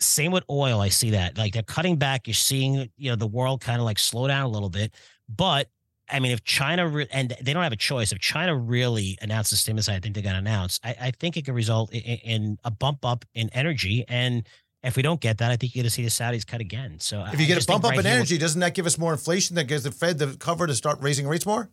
[0.03, 0.81] Same with oil.
[0.81, 1.39] I see that.
[1.39, 2.27] Like they're cutting back.
[2.27, 4.95] You're seeing, you know, the world kind of like slow down a little bit.
[5.29, 5.69] But
[6.11, 9.51] I mean, if China, re- and they don't have a choice, if China really announces
[9.51, 12.01] the stimulus, I think they're going to announce, I, I think it could result in,
[12.01, 14.05] in a bump up in energy.
[14.09, 14.47] And
[14.83, 16.99] if we don't get that, I think you're going to see the Saudis cut again.
[16.99, 18.99] So If you I get a bump up right in energy, doesn't that give us
[18.99, 21.71] more inflation that gives the Fed the cover to start raising rates more?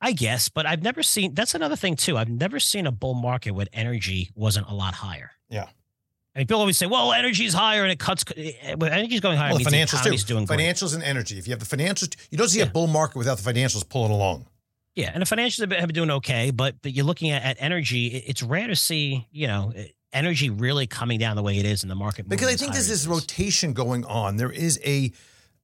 [0.00, 2.18] I guess, but I've never seen that's another thing too.
[2.18, 5.30] I've never seen a bull market where energy wasn't a lot higher.
[5.48, 5.68] Yeah.
[6.34, 9.36] Mean, people always say, "Well, energy's higher and it cuts." Eh, eh, when energy's going
[9.36, 10.34] higher, Well, the the financials economy's too.
[10.34, 10.60] doing great.
[10.60, 11.38] Financials and energy.
[11.38, 14.12] If you have the financials, you don't see a bull market without the financials pulling
[14.12, 14.46] along.
[14.94, 18.06] Yeah, and the financials have been, doing okay, but but you're looking at, at energy.
[18.08, 21.82] It's rare to see, you know, eh, energy really coming down the way it is
[21.82, 22.28] in the market.
[22.28, 24.36] Because I think there's this rotation going on.
[24.36, 25.12] There is a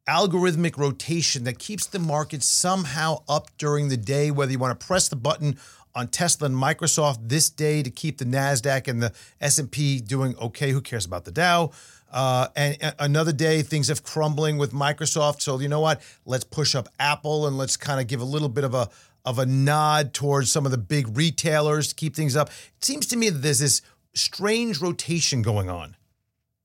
[0.09, 4.87] algorithmic rotation that keeps the market somehow up during the day, whether you want to
[4.87, 5.59] press the button
[5.99, 10.70] on Tesla and Microsoft this day to keep the Nasdaq and the S&P doing okay.
[10.70, 11.72] Who cares about the Dow?
[12.11, 15.42] Uh, and a- another day, things have crumbling with Microsoft.
[15.42, 16.01] So you know what?
[16.24, 18.88] Let's push up Apple and let's kind of give a little bit of a
[19.24, 22.49] of a nod towards some of the big retailers to keep things up.
[22.49, 23.82] It seems to me that there's this
[24.14, 25.96] strange rotation going on.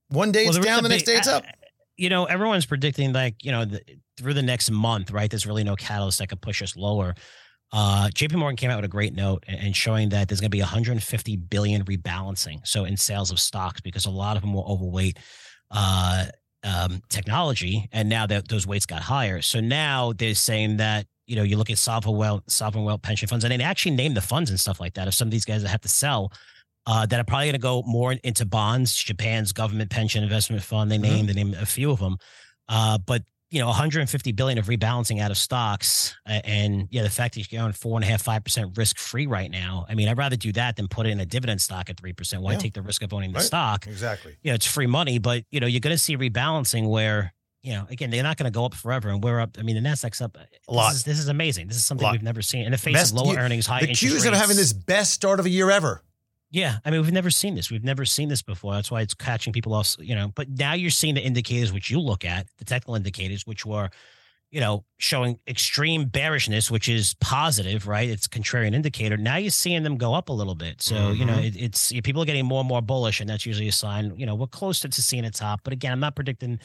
[0.10, 1.44] One day Well, it's down, the next day it's up.
[1.98, 3.82] You know, everyone's predicting like you know the,
[4.18, 5.30] through the next month, right?
[5.30, 7.16] There's really no catalyst that could push us lower.
[7.74, 10.56] Uh, JP Morgan came out with a great note and showing that there's going to
[10.56, 12.66] be 150 billion rebalancing.
[12.68, 15.18] So in sales of stocks, because a lot of them were overweight
[15.72, 16.26] uh,
[16.64, 19.42] um, technology, and now that those weights got higher.
[19.42, 23.28] So now they're saying that you know you look at sovereign wealth, sovereign wealth pension
[23.28, 25.08] funds, and they actually name the funds and stuff like that.
[25.08, 26.32] If some of these guys that have to sell,
[26.86, 28.94] uh, that are probably going to go more into bonds.
[28.96, 30.92] Japan's government pension investment fund.
[30.92, 31.02] They Mhm.
[31.02, 32.18] named they named a few of them,
[32.70, 33.24] uh, but
[33.54, 37.62] you know, 150 billion of rebalancing out of stocks, and yeah, the fact that you're
[37.62, 39.86] going four and a half, five percent risk free right now.
[39.88, 42.14] I mean, I'd rather do that than put it in a dividend stock at three
[42.14, 42.42] percent.
[42.42, 42.58] Why Yeah.
[42.58, 43.46] take the risk of owning the Right.
[43.46, 43.86] stock?
[43.86, 44.36] Exactly.
[44.42, 47.34] You know, it's free money, but you know, you're going to see rebalancing where.
[47.66, 49.52] You know, again, they're not going to go up forever, and we're up.
[49.58, 50.36] I mean, the Nasdaq's up
[50.68, 50.90] A lot.
[50.90, 51.68] This is, this is amazing.
[51.70, 53.88] This is something we've never seen in the face Best of lower earnings, high The
[53.88, 56.04] interest Qs are having this best start of a year ever.
[56.54, 57.72] Yeah, I mean, we've never seen this.
[57.72, 58.74] We've never seen this before.
[58.76, 59.96] That's why it's catching people off.
[60.00, 63.48] You know, but now you're seeing the indicators which you look at, the technical indicators,
[63.48, 63.90] which were,
[64.52, 68.08] you know, showing extreme bearishness, which is positive, right?
[68.08, 69.18] It's a contrarian indicator.
[69.18, 70.80] Now you're seeing them go up a little bit.
[70.80, 71.48] So you know, Mhm.
[71.48, 74.14] it, it's people are getting more and more bullish, and that's usually a sign.
[74.16, 75.62] You know, we're closer to seeing a top.
[75.64, 76.60] But again, I'm not predicting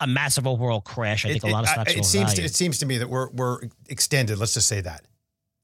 [0.00, 1.24] a massive overall crash.
[1.24, 3.08] I think It- a lot of stocks it seems to, it seems to me that
[3.08, 4.38] we're we're extended.
[4.38, 5.04] Let's just say that.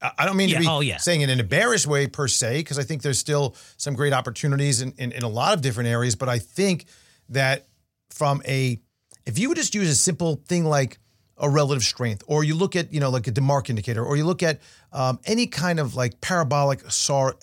[0.01, 0.97] I don't mean Yeah, to be oh, yeah.
[0.97, 4.13] saying it in a bearish way per se, because I think there's still some great
[4.13, 6.15] opportunities in, in, in a lot of different areas.
[6.15, 6.85] But I think
[7.29, 7.67] that
[8.11, 8.79] from a,
[9.25, 10.99] if you would just use a simple thing like
[11.39, 14.25] a relative strength, or you look at, you know, like a DeMark indicator, or you
[14.25, 14.59] look at
[14.91, 17.35] um, any kind of like parabolic SAR,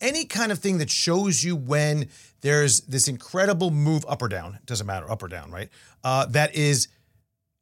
[0.00, 2.08] any kind of thing that shows you when
[2.42, 5.68] there's this incredible move up or down, it doesn't matter, up or down, right?
[6.04, 6.88] Uh, that is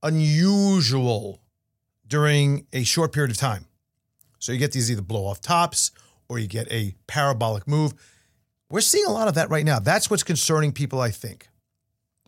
[0.02, 1.40] unusual
[2.06, 3.66] during a short period of time.
[4.42, 5.92] So you get these either blow off tops
[6.28, 7.94] or you get a parabolic move.
[8.68, 9.78] We're seeing a lot of that right now.
[9.78, 11.46] That's what's concerning people, I think.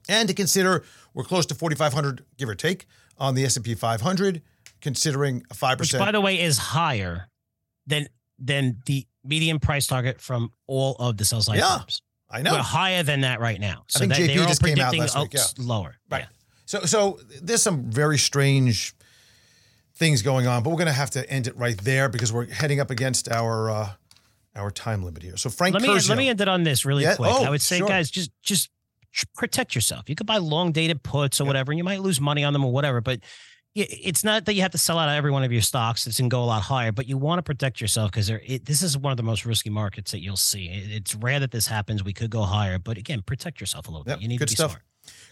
[0.08, 2.86] And to consider, we're close to 4,500, give or take,
[3.18, 4.42] on the S&P 500,
[4.80, 5.80] considering a 5%.
[5.80, 7.28] which by the way is higher
[7.88, 8.06] than
[8.38, 12.00] than the median price target from all of the sell side Yeah, firms.
[12.30, 12.52] I know.
[12.52, 13.84] We're higher than that right now.
[13.88, 15.42] So think that, JP just came out last week, yeah.
[15.58, 15.96] lower.
[16.08, 16.22] Right.
[16.22, 16.28] Yeah.
[16.66, 18.94] So, so there's some very strange
[19.96, 22.46] things going on, but we're going to have to end it right there because we're
[22.46, 23.90] heading up against our uh,
[24.56, 25.36] our time limit here.
[25.36, 27.30] So Frank Let me Curzio- let me end it on this really Yeah, quick.
[27.32, 27.88] oh, I would say, sure.
[27.88, 28.70] guys, just just
[29.36, 30.08] protect yourself.
[30.08, 32.64] You could buy long dated puts or whatever, and you might lose money on them
[32.64, 33.20] or whatever, but.
[33.76, 36.06] It's not that you have to sell out of every one of your stocks.
[36.06, 38.28] It's going to go a lot higher, but you want to protect yourself because
[38.62, 40.66] this is one of the most risky markets that you'll see.
[40.68, 42.04] It- It's rare that this happens.
[42.04, 44.22] We could go higher, but again, protect yourself a little Yep, bit.
[44.22, 44.70] You need good to be stuff.
[44.70, 44.82] smart.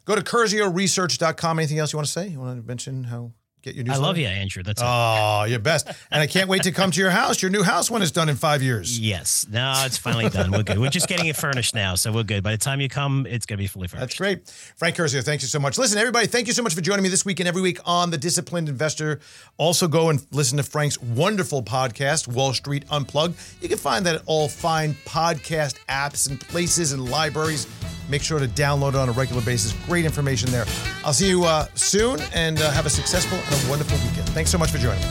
[0.06, 1.60] Go to CurzioResearch.com.
[1.60, 2.26] Anything else you want to say?
[2.26, 3.30] You want to mention how
[3.62, 4.02] get your I newsletter?
[4.02, 4.62] love you, Andrew.
[4.62, 4.82] That's.
[4.84, 5.88] Oh, you're best.
[6.10, 7.40] And I can't wait to come to your house.
[7.42, 8.98] Your new house when it's done in five years.
[8.98, 9.46] Yes.
[9.50, 10.50] No, it's finally done.
[10.50, 10.78] We're good.
[10.78, 12.42] We're just getting it furnished now, so we're good.
[12.42, 14.00] By the time you come, it's gonna be fully furnished.
[14.02, 14.48] That's great.
[14.76, 15.78] Frank Curzio, thank you so much.
[15.78, 18.10] Listen, everybody, thank you so much for joining me this week and every week on
[18.10, 19.20] The Disciplined Investor.
[19.58, 23.38] Also, go and listen to Frank's wonderful podcast, Wall Street Unplugged.
[23.60, 27.66] You can find that at all fine podcast apps and places and libraries.
[28.08, 29.72] Make sure to download it on a regular basis.
[29.86, 30.64] Great information there.
[31.04, 34.28] I'll see you uh, soon and uh, have a successful and a wonderful weekend.
[34.30, 35.08] Thanks so much for joining me.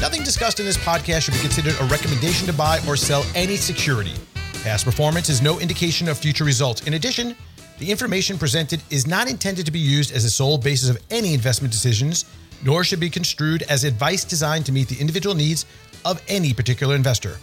[0.00, 3.56] Nothing discussed in this podcast should be considered a recommendation to buy or sell any
[3.56, 4.14] security.
[4.62, 6.86] Past performance is no indication of future results.
[6.86, 7.36] In addition,
[7.78, 11.34] the information presented is not intended to be used as a sole basis of any
[11.34, 12.24] investment decisions,
[12.64, 15.66] nor should be construed as advice designed to meet the individual needs
[16.04, 17.36] of any particular investor.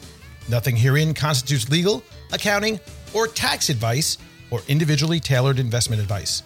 [0.49, 2.79] Nothing herein constitutes legal, accounting,
[3.17, 4.19] or tax advice
[4.51, 6.43] or individually tailored investment advice.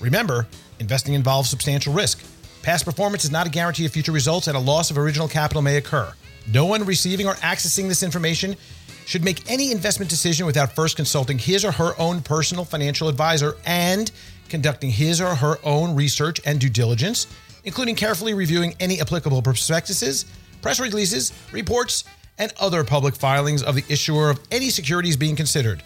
[0.00, 0.46] Remember,
[0.80, 2.24] investing involves substantial risk.
[2.62, 5.62] Past performance is not a guarantee of future results, and a loss of original capital
[5.62, 6.12] may occur.
[6.50, 8.56] No one receiving or accessing this information
[9.04, 13.56] should make any investment decision without first consulting his or her own personal financial advisor
[13.66, 14.10] and
[14.48, 17.26] conducting his or her own research and due diligence,
[17.64, 20.24] including carefully reviewing any applicable prospectuses,
[20.62, 22.04] press releases, reports,
[22.38, 25.82] and other public filings of the issuer of any securities being considered.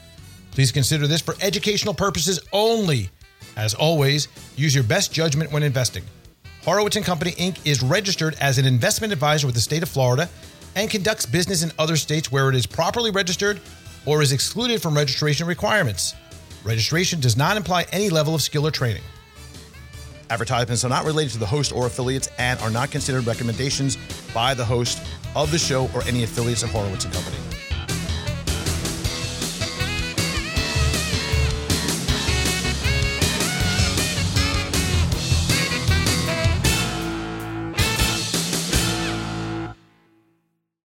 [0.53, 3.11] Please consider this for educational purposes only.
[3.57, 6.05] As always, use your best judgment when investing.
[6.65, 7.59] Horowitz and Company Inc.
[7.65, 10.29] is registered as an investment advisor with the state of Florida
[10.77, 13.61] and conducts business in other states where it is properly registered
[14.07, 16.15] or is excluded from registration requirements.
[16.65, 19.03] Registration does not imply any level of skill or training.
[20.31, 23.99] Advertisements are not related to the host or affiliates and are not considered recommendations
[24.33, 25.03] by the host
[25.35, 27.37] of the show or any affiliates of Horowitz and Company.